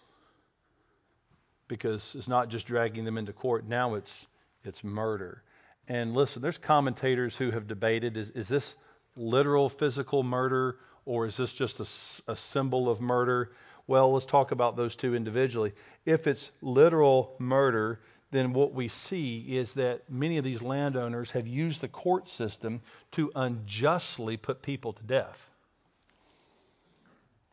because 1.68 2.16
it's 2.16 2.26
not 2.26 2.48
just 2.48 2.66
dragging 2.66 3.04
them 3.04 3.16
into 3.16 3.32
court, 3.32 3.64
now 3.64 3.94
it's, 3.94 4.26
it's 4.64 4.82
murder. 4.82 5.44
And 5.88 6.14
listen, 6.14 6.40
there's 6.40 6.58
commentators 6.58 7.36
who 7.36 7.50
have 7.50 7.66
debated 7.66 8.16
is, 8.16 8.30
is 8.30 8.48
this 8.48 8.74
literal 9.16 9.68
physical 9.68 10.22
murder 10.22 10.76
or 11.04 11.26
is 11.26 11.36
this 11.36 11.52
just 11.52 11.80
a, 11.80 12.32
a 12.32 12.36
symbol 12.36 12.88
of 12.88 13.00
murder? 13.00 13.52
Well, 13.86 14.12
let's 14.12 14.26
talk 14.26 14.50
about 14.50 14.76
those 14.76 14.96
two 14.96 15.14
individually. 15.14 15.72
If 16.06 16.26
it's 16.26 16.50
literal 16.62 17.34
murder, 17.38 18.00
then 18.30 18.54
what 18.54 18.72
we 18.72 18.88
see 18.88 19.40
is 19.58 19.74
that 19.74 20.10
many 20.10 20.38
of 20.38 20.44
these 20.44 20.62
landowners 20.62 21.30
have 21.32 21.46
used 21.46 21.82
the 21.82 21.88
court 21.88 22.28
system 22.28 22.80
to 23.12 23.30
unjustly 23.34 24.38
put 24.38 24.62
people 24.62 24.94
to 24.94 25.02
death. 25.02 25.50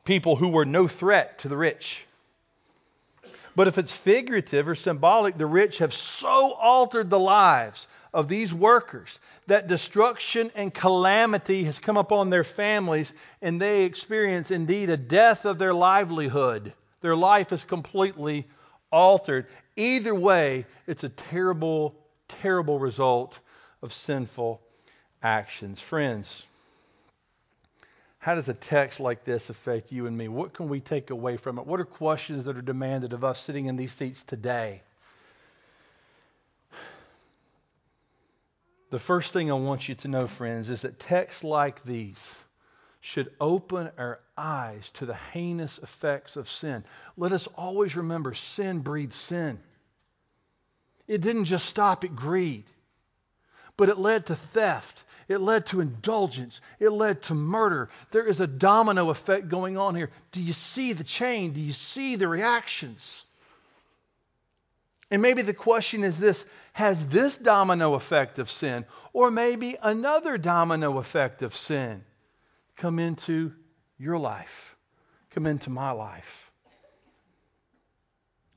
People 0.06 0.38
who 0.38 0.50
were 0.50 0.66
no 0.66 0.88
threat 0.88 1.40
to 1.40 1.50
the 1.50 1.58
rich. 1.58 2.06
But 3.56 3.68
if 3.68 3.78
it's 3.78 3.92
figurative 3.92 4.70
or 4.70 4.76
symbolic, 4.76 5.38
the 5.38 5.46
rich 5.46 5.80
have 5.80 5.94
so 5.94 6.54
altered 6.54 7.10
the 7.10 7.20
lives 7.20 7.86
of 8.14 8.28
these 8.28 8.54
workers 8.54 9.20
that 9.48 9.68
destruction 9.68 10.52
and 10.56 10.74
calamity 10.74 11.64
has 11.64 11.80
come 11.80 11.98
upon 11.98 12.30
their 12.30 12.44
families 12.44 13.14
and 13.42 13.62
they 13.62 13.84
experience 13.84 14.52
indeed 14.52 14.90
a 14.90 14.98
death 14.98 15.46
of 15.46 15.58
their 15.58 15.74
livelihood. 15.74 16.74
Their 17.02 17.16
life 17.16 17.52
is 17.52 17.64
completely 17.64 18.48
altered. 18.92 19.48
Either 19.76 20.14
way, 20.14 20.66
it's 20.88 21.04
a 21.04 21.10
terrible, 21.10 21.96
terrible 22.28 22.80
result 22.80 23.40
of 23.82 23.94
sinful 23.94 24.62
actions. 25.24 25.80
Friends, 25.80 26.46
how 28.20 28.36
does 28.36 28.50
a 28.50 28.54
text 28.54 29.00
like 29.00 29.24
this 29.24 29.50
affect 29.50 29.92
you 29.92 30.06
and 30.06 30.16
me? 30.16 30.28
What 30.28 30.54
can 30.54 30.70
we 30.70 30.80
take 30.80 31.10
away 31.10 31.38
from 31.38 31.58
it? 31.58 31.66
What 31.66 31.80
are 31.80 31.86
questions 31.86 32.46
that 32.46 32.58
are 32.58 32.62
demanded 32.62 33.14
of 33.14 33.24
us 33.24 33.40
sitting 33.40 33.66
in 33.66 33.78
these 33.78 33.94
seats 33.94 34.24
today? 34.24 34.84
The 38.92 39.00
first 39.00 39.32
thing 39.32 39.50
I 39.50 39.56
want 39.56 39.88
you 39.88 39.96
to 39.96 40.10
know, 40.10 40.28
friends, 40.28 40.70
is 40.70 40.82
that 40.82 41.00
texts 41.00 41.46
like 41.46 41.84
these 41.86 42.20
should 43.00 43.32
open 43.40 43.90
our 43.98 44.20
eyes 44.38 44.92
to 44.96 45.06
the 45.06 45.16
heinous 45.16 45.80
effects 45.80 46.36
of 46.36 46.50
sin. 46.50 46.84
Let 47.16 47.32
us 47.32 47.48
always 47.56 47.96
remember 47.96 48.34
sin 48.34 48.80
breeds 48.80 49.16
sin. 49.16 49.60
It 51.08 51.22
didn't 51.22 51.46
just 51.46 51.66
stop 51.66 52.04
at 52.04 52.16
greed, 52.16 52.66
but 53.78 53.88
it 53.88 53.98
led 53.98 54.26
to 54.26 54.36
theft. 54.36 55.04
It 55.30 55.40
led 55.40 55.68
to 55.68 55.80
indulgence. 55.80 56.60
It 56.78 56.90
led 56.90 57.22
to 57.24 57.34
murder. 57.34 57.90
There 58.12 58.28
is 58.28 58.42
a 58.42 58.48
domino 58.48 59.10
effect 59.10 59.48
going 59.48 59.78
on 59.78 59.96
here. 59.96 60.10
Do 60.34 60.42
you 60.42 60.52
see 60.54 60.92
the 60.92 61.06
chain? 61.06 61.54
Do 61.54 61.62
you 61.62 61.72
see 61.72 62.18
the 62.18 62.28
reactions? 62.28 63.21
And 65.12 65.22
maybe 65.22 65.42
the 65.42 65.54
question 65.54 66.04
is 66.06 66.18
this 66.18 66.46
Has 66.74 67.06
this 67.08 67.38
domino 67.38 67.94
effect 67.96 68.40
of 68.40 68.50
sin, 68.50 68.86
or 69.12 69.30
maybe 69.30 69.78
another 69.84 70.38
domino 70.38 70.98
effect 70.98 71.44
of 71.44 71.54
sin, 71.54 72.04
come 72.78 72.98
into 72.98 73.52
your 73.98 74.18
life, 74.18 74.76
come 75.32 75.46
into 75.46 75.70
my 75.70 75.92
life? 75.92 76.50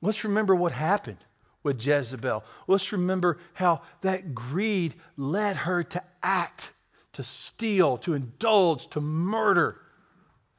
Let's 0.01 0.23
remember 0.23 0.55
what 0.55 0.71
happened 0.71 1.19
with 1.65 1.85
Jezebel. 1.85 2.45
Let's 2.69 2.93
remember 2.93 3.39
how 3.55 3.83
that 4.03 4.35
greed 4.35 4.95
led 5.17 5.57
her 5.57 5.83
to 5.83 6.03
act, 6.23 6.73
to 7.15 7.25
steal, 7.25 7.97
to 7.99 8.15
indulge, 8.15 8.89
to 8.91 9.01
murder 9.01 9.81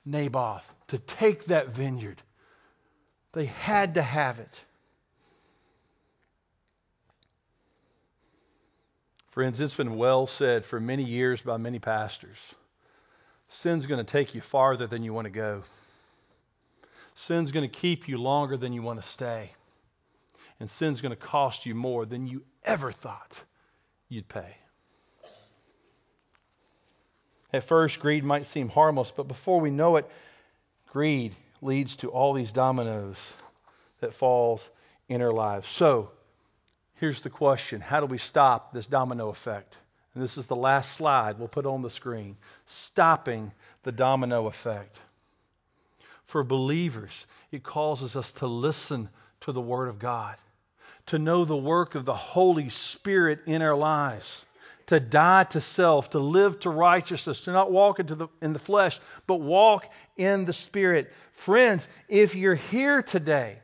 Naboth, 0.03 0.67
to 0.87 0.97
take 0.97 1.45
that 1.45 1.69
vineyard. 1.69 2.21
They 3.33 3.45
had 3.45 3.93
to 3.93 4.01
have 4.01 4.39
it. 4.39 4.61
Friends, 9.35 9.59
it's 9.59 9.75
been 9.75 9.97
well 9.97 10.25
said 10.25 10.63
for 10.63 10.79
many 10.79 11.03
years 11.03 11.41
by 11.41 11.57
many 11.57 11.77
pastors. 11.77 12.37
Sin's 13.49 13.85
going 13.85 13.97
to 13.97 14.09
take 14.09 14.33
you 14.33 14.39
farther 14.39 14.87
than 14.87 15.03
you 15.03 15.13
want 15.13 15.25
to 15.25 15.29
go. 15.29 15.63
Sin's 17.15 17.51
going 17.51 17.69
to 17.69 17.79
keep 17.79 18.07
you 18.07 18.17
longer 18.17 18.55
than 18.55 18.71
you 18.71 18.81
want 18.81 19.01
to 19.01 19.05
stay. 19.05 19.51
And 20.61 20.71
sin's 20.71 21.01
going 21.01 21.09
to 21.09 21.17
cost 21.17 21.65
you 21.65 21.75
more 21.75 22.05
than 22.05 22.27
you 22.27 22.45
ever 22.63 22.93
thought 22.93 23.33
you'd 24.07 24.29
pay. 24.29 24.55
At 27.51 27.65
first, 27.65 27.99
greed 27.99 28.23
might 28.23 28.45
seem 28.45 28.69
harmless, 28.69 29.11
but 29.11 29.27
before 29.27 29.59
we 29.59 29.69
know 29.69 29.97
it, 29.97 30.09
greed 30.93 31.35
leads 31.61 31.97
to 31.97 32.07
all 32.07 32.31
these 32.31 32.53
dominoes 32.53 33.33
that 33.99 34.13
falls 34.13 34.69
in 35.09 35.21
our 35.21 35.33
lives. 35.33 35.67
So, 35.67 36.11
Here's 36.95 37.21
the 37.21 37.29
question 37.29 37.81
How 37.81 37.99
do 37.99 38.05
we 38.05 38.17
stop 38.17 38.73
this 38.73 38.87
domino 38.87 39.29
effect? 39.29 39.77
And 40.13 40.23
this 40.23 40.37
is 40.37 40.47
the 40.47 40.55
last 40.55 40.93
slide 40.93 41.37
we'll 41.37 41.49
put 41.49 41.65
on 41.65 41.81
the 41.81 41.89
screen. 41.89 42.37
Stopping 42.65 43.51
the 43.83 43.91
domino 43.91 44.47
effect. 44.47 44.97
For 46.25 46.43
believers, 46.43 47.27
it 47.51 47.63
causes 47.63 48.15
us 48.15 48.31
to 48.33 48.47
listen 48.47 49.09
to 49.41 49.51
the 49.51 49.61
Word 49.61 49.89
of 49.89 49.99
God, 49.99 50.35
to 51.07 51.19
know 51.19 51.45
the 51.45 51.55
work 51.55 51.95
of 51.95 52.05
the 52.05 52.15
Holy 52.15 52.69
Spirit 52.69 53.41
in 53.45 53.61
our 53.61 53.75
lives, 53.75 54.45
to 54.87 54.99
die 54.99 55.43
to 55.43 55.61
self, 55.61 56.11
to 56.11 56.19
live 56.19 56.59
to 56.61 56.69
righteousness, 56.69 57.41
to 57.41 57.51
not 57.51 57.71
walk 57.71 57.99
into 57.99 58.15
the, 58.15 58.27
in 58.41 58.53
the 58.53 58.59
flesh, 58.59 58.99
but 59.27 59.35
walk 59.35 59.85
in 60.17 60.45
the 60.45 60.53
Spirit. 60.53 61.11
Friends, 61.31 61.87
if 62.07 62.35
you're 62.35 62.55
here 62.55 63.03
today 63.03 63.57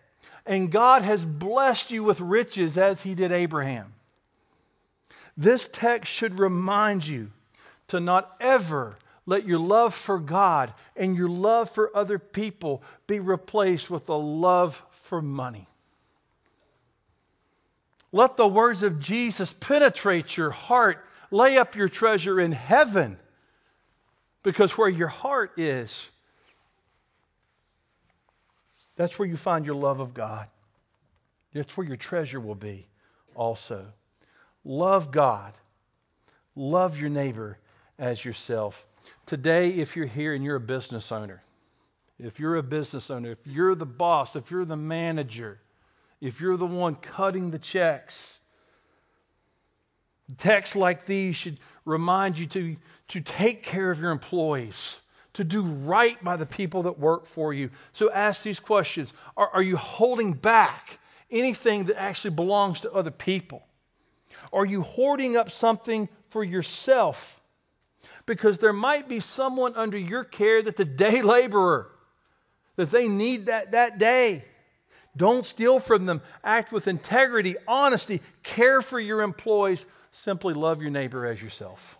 and 0.45 0.71
God 0.71 1.04
has 1.04 1.23
blessed 1.23 1.91
you 1.91 2.04
with 2.04 2.19
riches 2.19 2.77
as 2.77 3.01
he 3.01 3.15
did 3.15 3.32
Abraham. 3.32 3.93
This 5.38 5.67
text 5.71 6.12
should 6.12 6.39
remind 6.39 7.08
you 7.08 7.32
to 7.89 7.99
not 7.99 8.36
ever 8.39 8.97
let 9.25 9.45
your 9.45 9.60
love 9.60 9.93
for 9.93 10.19
God 10.19 10.73
and 10.95 11.15
your 11.15 11.30
love 11.30 11.69
for 11.69 11.95
other 11.95 12.19
people 12.19 12.84
be 13.08 13.19
replaced 13.19 13.89
with 13.89 14.10
a 14.10 14.15
love 14.15 14.82
for 14.91 15.21
money. 15.21 15.67
Let 18.12 18.36
the 18.36 18.47
words 18.47 18.84
of 18.84 18.99
Jesus 18.99 19.54
penetrate 19.54 20.36
your 20.36 20.49
heart. 20.49 21.06
Lay 21.30 21.58
up 21.58 21.75
your 21.75 21.88
treasure 21.88 22.39
in 22.39 22.51
heaven 22.51 23.17
because 24.43 24.77
where 24.77 24.89
your 24.89 25.08
heart 25.08 25.58
is, 25.58 26.10
that's 29.02 29.18
where 29.18 29.28
you 29.28 29.36
find 29.36 29.66
your 29.66 29.74
love 29.74 30.00
of 30.00 30.14
God. 30.14 30.48
That's 31.54 31.76
where 31.76 31.88
your 31.88 31.98
treasure 31.98 32.40
will 32.40 32.54
be 32.54 32.88
also. 33.34 33.88
Love 34.64 35.12
God. 35.12 35.54
Love 36.56 37.00
your 37.00 37.10
neighbor 37.10 37.58
as 37.98 38.24
yourself. 38.24 38.86
Today, 39.26 39.72
if 39.72 39.96
you're 39.96 40.06
here 40.06 40.36
and 40.36 40.44
you're 40.44 40.58
a 40.58 40.60
business 40.60 41.12
owner, 41.12 41.42
if 42.20 42.40
you're 42.40 42.58
a 42.58 42.64
business 42.64 43.10
owner, 43.10 43.32
if 43.32 43.40
you're 43.48 43.74
the 43.74 43.88
boss, 43.88 44.36
if 44.36 44.52
you're 44.52 44.66
the 44.66 44.78
manager, 44.78 45.60
if 46.20 46.40
you're 46.40 46.58
the 46.58 46.68
one 46.68 46.94
cutting 46.94 47.50
the 47.50 47.58
checks, 47.58 48.40
texts 50.38 50.76
like 50.76 51.08
these 51.08 51.36
should 51.36 51.58
remind 51.86 52.38
you 52.38 52.46
to, 52.46 52.76
to 53.08 53.22
take 53.22 53.64
care 53.64 53.90
of 53.90 54.00
your 54.00 54.12
employees 54.12 54.96
to 55.34 55.44
do 55.44 55.62
right 55.62 56.22
by 56.24 56.36
the 56.36 56.46
people 56.46 56.84
that 56.84 57.00
work 57.00 57.26
for 57.26 57.54
you. 57.54 57.70
So 57.94 58.12
ask 58.12 58.44
these 58.44 58.60
questions 58.60 59.13
Are, 59.38 59.50
are 59.50 59.62
you 59.62 59.78
holding 59.78 60.34
back 60.34 61.00
anything 61.30 61.86
that 61.86 62.02
actually 62.02 62.36
belongs 62.36 62.82
to 62.82 62.91
other 62.91 63.12
people? 63.12 63.63
Are 64.52 64.65
you 64.65 64.82
hoarding 64.82 65.38
up 65.38 65.52
something 65.52 66.10
for 66.30 66.44
yourself? 66.44 67.39
Because 68.26 68.60
there 68.60 68.74
might 68.74 69.08
be 69.08 69.20
someone 69.20 69.76
under 69.76 69.98
your 69.98 70.24
care 70.24 70.62
that's 70.62 70.80
a 70.80 70.86
day 70.86 71.22
laborer, 71.24 71.89
that 72.76 72.91
they 72.91 73.08
need 73.08 73.48
that 73.48 73.72
that 73.72 73.98
day. 73.98 74.44
Don't 75.17 75.46
steal 75.46 75.80
from 75.80 76.06
them. 76.06 76.22
Act 76.44 76.72
with 76.72 76.88
integrity, 76.88 77.58
honesty, 77.67 78.22
care 78.44 78.82
for 78.82 79.00
your 79.00 79.22
employees. 79.22 79.86
Simply 80.13 80.54
love 80.54 80.82
your 80.82 80.91
neighbor 80.91 81.26
as 81.26 81.41
yourself. 81.41 81.98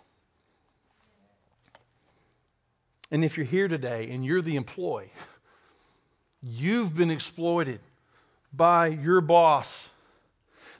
And 3.12 3.26
if 3.26 3.36
you're 3.36 3.46
here 3.46 3.68
today 3.68 4.08
and 4.10 4.24
you're 4.24 4.40
the 4.40 4.56
employee, 4.56 5.12
you've 6.42 6.96
been 6.96 7.10
exploited 7.10 7.78
by 8.54 8.88
your 8.88 9.20
boss. 9.20 9.88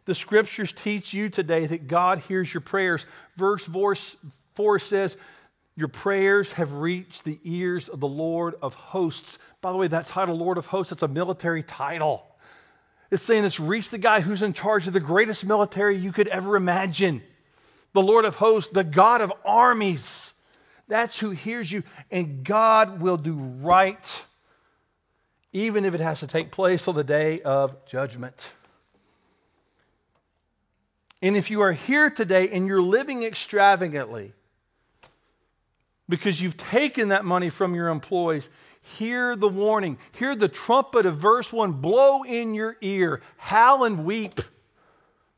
The 0.06 0.14
scriptures 0.14 0.72
teach 0.72 1.12
you 1.12 1.28
today 1.28 1.66
that 1.66 1.86
God 1.86 2.20
hears 2.20 2.52
your 2.52 2.62
prayers. 2.62 3.04
Verse 3.36 3.68
4 4.54 4.78
says, 4.78 5.16
Your 5.76 5.88
prayers 5.88 6.50
have 6.52 6.72
reached 6.72 7.22
the 7.24 7.38
ears 7.44 7.90
of 7.90 8.00
the 8.00 8.08
Lord 8.08 8.54
of 8.62 8.74
hosts. 8.74 9.38
By 9.60 9.70
the 9.70 9.78
way, 9.78 9.88
that 9.88 10.08
title, 10.08 10.36
Lord 10.36 10.56
of 10.56 10.64
hosts, 10.64 10.90
it's 10.90 11.02
a 11.02 11.08
military 11.08 11.62
title. 11.62 12.26
It's 13.10 13.22
saying 13.22 13.44
it's 13.44 13.60
reached 13.60 13.90
the 13.90 13.98
guy 13.98 14.22
who's 14.22 14.42
in 14.42 14.54
charge 14.54 14.86
of 14.86 14.94
the 14.94 15.00
greatest 15.00 15.44
military 15.44 15.98
you 15.98 16.12
could 16.12 16.28
ever 16.28 16.56
imagine. 16.56 17.22
The 17.92 18.00
Lord 18.00 18.24
of 18.24 18.36
hosts, 18.36 18.72
the 18.72 18.84
God 18.84 19.20
of 19.20 19.34
armies. 19.44 20.31
That's 20.92 21.18
who 21.18 21.30
hears 21.30 21.72
you. 21.72 21.84
And 22.10 22.44
God 22.44 23.00
will 23.00 23.16
do 23.16 23.32
right, 23.32 24.24
even 25.54 25.86
if 25.86 25.94
it 25.94 26.00
has 26.00 26.20
to 26.20 26.26
take 26.26 26.50
place 26.50 26.86
on 26.86 26.94
the 26.94 27.02
day 27.02 27.40
of 27.40 27.86
judgment. 27.86 28.52
And 31.22 31.34
if 31.34 31.50
you 31.50 31.62
are 31.62 31.72
here 31.72 32.10
today 32.10 32.50
and 32.50 32.66
you're 32.66 32.82
living 32.82 33.22
extravagantly 33.22 34.34
because 36.10 36.38
you've 36.38 36.58
taken 36.58 37.08
that 37.08 37.24
money 37.24 37.48
from 37.48 37.74
your 37.74 37.88
employees, 37.88 38.46
hear 38.98 39.34
the 39.34 39.48
warning. 39.48 39.96
Hear 40.18 40.34
the 40.34 40.48
trumpet 40.48 41.06
of 41.06 41.16
verse 41.16 41.50
1 41.50 41.72
blow 41.72 42.22
in 42.22 42.52
your 42.52 42.76
ear, 42.82 43.22
howl 43.38 43.84
and 43.84 44.04
weep 44.04 44.42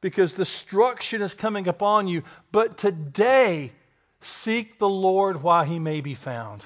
because 0.00 0.32
destruction 0.32 1.22
is 1.22 1.32
coming 1.32 1.68
upon 1.68 2.08
you. 2.08 2.24
But 2.50 2.76
today, 2.76 3.70
Seek 4.24 4.78
the 4.78 4.88
Lord 4.88 5.42
while 5.42 5.64
he 5.64 5.78
may 5.78 6.00
be 6.00 6.14
found. 6.14 6.64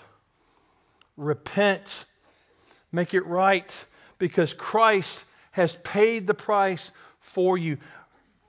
Repent. 1.16 2.04
Make 2.92 3.14
it 3.14 3.26
right 3.26 3.86
because 4.18 4.54
Christ 4.54 5.24
has 5.50 5.76
paid 5.82 6.26
the 6.26 6.34
price 6.34 6.92
for 7.20 7.58
you. 7.58 7.78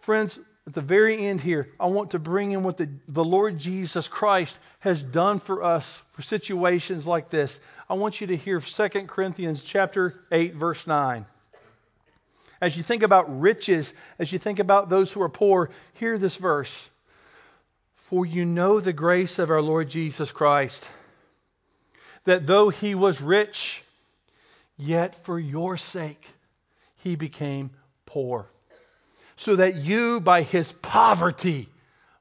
Friends, 0.02 0.39
at 0.67 0.76
the 0.76 0.82
very 0.82 1.26
end 1.26 1.41
here, 1.41 1.69
I 1.80 1.88
want 1.88 2.12
to 2.12 2.19
bring 2.19 2.52
in 2.52 2.62
what 2.62 2.78
the, 2.78 2.88
the 3.08 3.24
Lord 3.24 3.58
Jesus 3.58 4.08
Christ 4.08 4.60
has 4.80 5.02
done 5.02 5.39
for 5.39 5.63
us 5.63 6.02
for 6.12 6.22
situations 6.22 7.08
like 7.08 7.32
this. 7.32 7.60
I 7.89 7.95
want 7.95 8.22
you 8.22 8.28
to 8.28 8.38
hear 8.38 8.60
2 8.60 8.89
Corinthians 9.08 9.63
chapter 9.63 10.22
8 10.32 10.54
verse 10.54 10.86
9. 10.86 11.26
As 12.62 12.78
you 12.78 12.84
think 12.84 13.02
about 13.02 13.41
riches, 13.41 13.91
as 14.19 14.32
you 14.32 14.38
think 14.38 14.60
about 14.60 14.89
those 14.89 15.12
who 15.12 15.24
are 15.24 15.30
poor, 15.30 15.72
hear 15.93 16.19
this 16.19 16.36
verse. 16.36 16.89
For 18.10 18.26
you 18.26 18.43
know 18.43 18.80
the 18.80 18.91
grace 18.91 19.38
of 19.38 19.52
our 19.52 19.62
Lord 19.62 19.88
Jesus 19.88 20.32
Christ, 20.32 20.89
that 22.24 22.48
though 22.48 22.69
he 22.69 22.95
was 22.95 23.22
rich, 23.22 23.84
yet 24.78 25.24
for 25.26 25.39
your 25.39 25.78
sake 25.78 26.28
he 27.04 27.15
became 27.15 27.69
poor, 28.08 28.48
so 29.38 29.58
that 29.58 29.76
you 29.76 30.22
by 30.22 30.41
his 30.41 30.72
poverty 30.72 31.69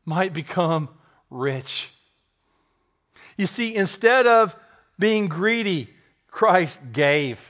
might 0.04 0.34
become 0.34 0.90
rich. 1.30 1.90
You 3.38 3.46
see, 3.46 3.74
instead 3.74 4.26
of 4.26 4.54
being 4.98 5.28
greedy, 5.28 5.88
Christ 6.30 6.82
gave. 6.92 7.40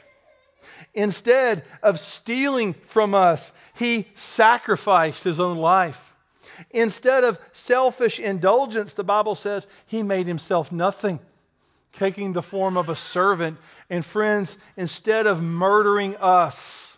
Instead 0.94 1.64
of 1.82 1.98
stealing 1.98 2.74
from 2.86 3.16
us, 3.16 3.50
he 3.74 4.06
sacrificed 4.14 5.24
his 5.24 5.40
own 5.40 5.58
life. 5.58 6.07
Instead 6.70 7.24
of 7.24 7.38
selfish 7.52 8.18
indulgence, 8.18 8.94
the 8.94 9.04
Bible 9.04 9.34
says 9.34 9.66
he 9.86 10.02
made 10.02 10.26
himself 10.26 10.72
nothing, 10.72 11.20
taking 11.92 12.32
the 12.32 12.42
form 12.42 12.76
of 12.76 12.88
a 12.88 12.96
servant. 12.96 13.58
And 13.90 14.04
friends, 14.04 14.56
instead 14.76 15.26
of 15.26 15.42
murdering 15.42 16.16
us, 16.16 16.96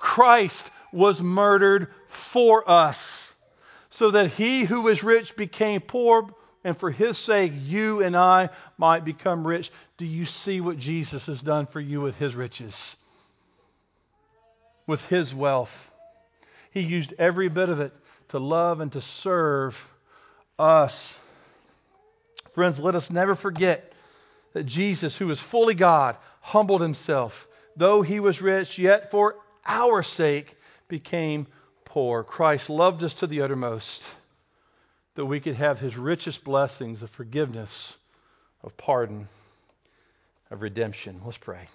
Christ 0.00 0.70
was 0.92 1.22
murdered 1.22 1.88
for 2.08 2.68
us, 2.70 3.32
so 3.90 4.10
that 4.12 4.30
he 4.32 4.64
who 4.64 4.82
was 4.82 5.02
rich 5.02 5.36
became 5.36 5.80
poor, 5.80 6.28
and 6.62 6.76
for 6.76 6.90
his 6.90 7.18
sake 7.18 7.52
you 7.54 8.02
and 8.02 8.16
I 8.16 8.50
might 8.78 9.04
become 9.04 9.46
rich. 9.46 9.70
Do 9.98 10.06
you 10.06 10.24
see 10.24 10.60
what 10.60 10.78
Jesus 10.78 11.26
has 11.26 11.40
done 11.40 11.66
for 11.66 11.80
you 11.80 12.00
with 12.00 12.16
his 12.16 12.34
riches? 12.34 12.96
With 14.86 15.06
his 15.08 15.34
wealth. 15.34 15.90
He 16.70 16.80
used 16.80 17.14
every 17.18 17.48
bit 17.48 17.68
of 17.68 17.80
it 17.80 17.92
to 18.34 18.40
love 18.40 18.80
and 18.80 18.90
to 18.90 19.00
serve 19.00 19.80
us. 20.58 21.16
Friends, 22.50 22.80
let 22.80 22.96
us 22.96 23.08
never 23.08 23.36
forget 23.36 23.92
that 24.54 24.64
Jesus, 24.64 25.16
who 25.16 25.30
is 25.30 25.38
fully 25.38 25.74
God, 25.74 26.16
humbled 26.40 26.80
himself. 26.80 27.46
Though 27.76 28.02
he 28.02 28.18
was 28.18 28.42
rich, 28.42 28.76
yet 28.76 29.12
for 29.12 29.36
our 29.64 30.02
sake 30.02 30.56
became 30.88 31.46
poor. 31.84 32.24
Christ 32.24 32.70
loved 32.70 33.04
us 33.04 33.14
to 33.16 33.28
the 33.28 33.42
uttermost 33.42 34.02
that 35.14 35.26
we 35.26 35.38
could 35.38 35.54
have 35.54 35.78
his 35.78 35.96
richest 35.96 36.42
blessings 36.42 37.02
of 37.02 37.10
forgiveness, 37.10 37.96
of 38.64 38.76
pardon, 38.76 39.28
of 40.50 40.60
redemption. 40.60 41.20
Let's 41.24 41.38
pray. 41.38 41.68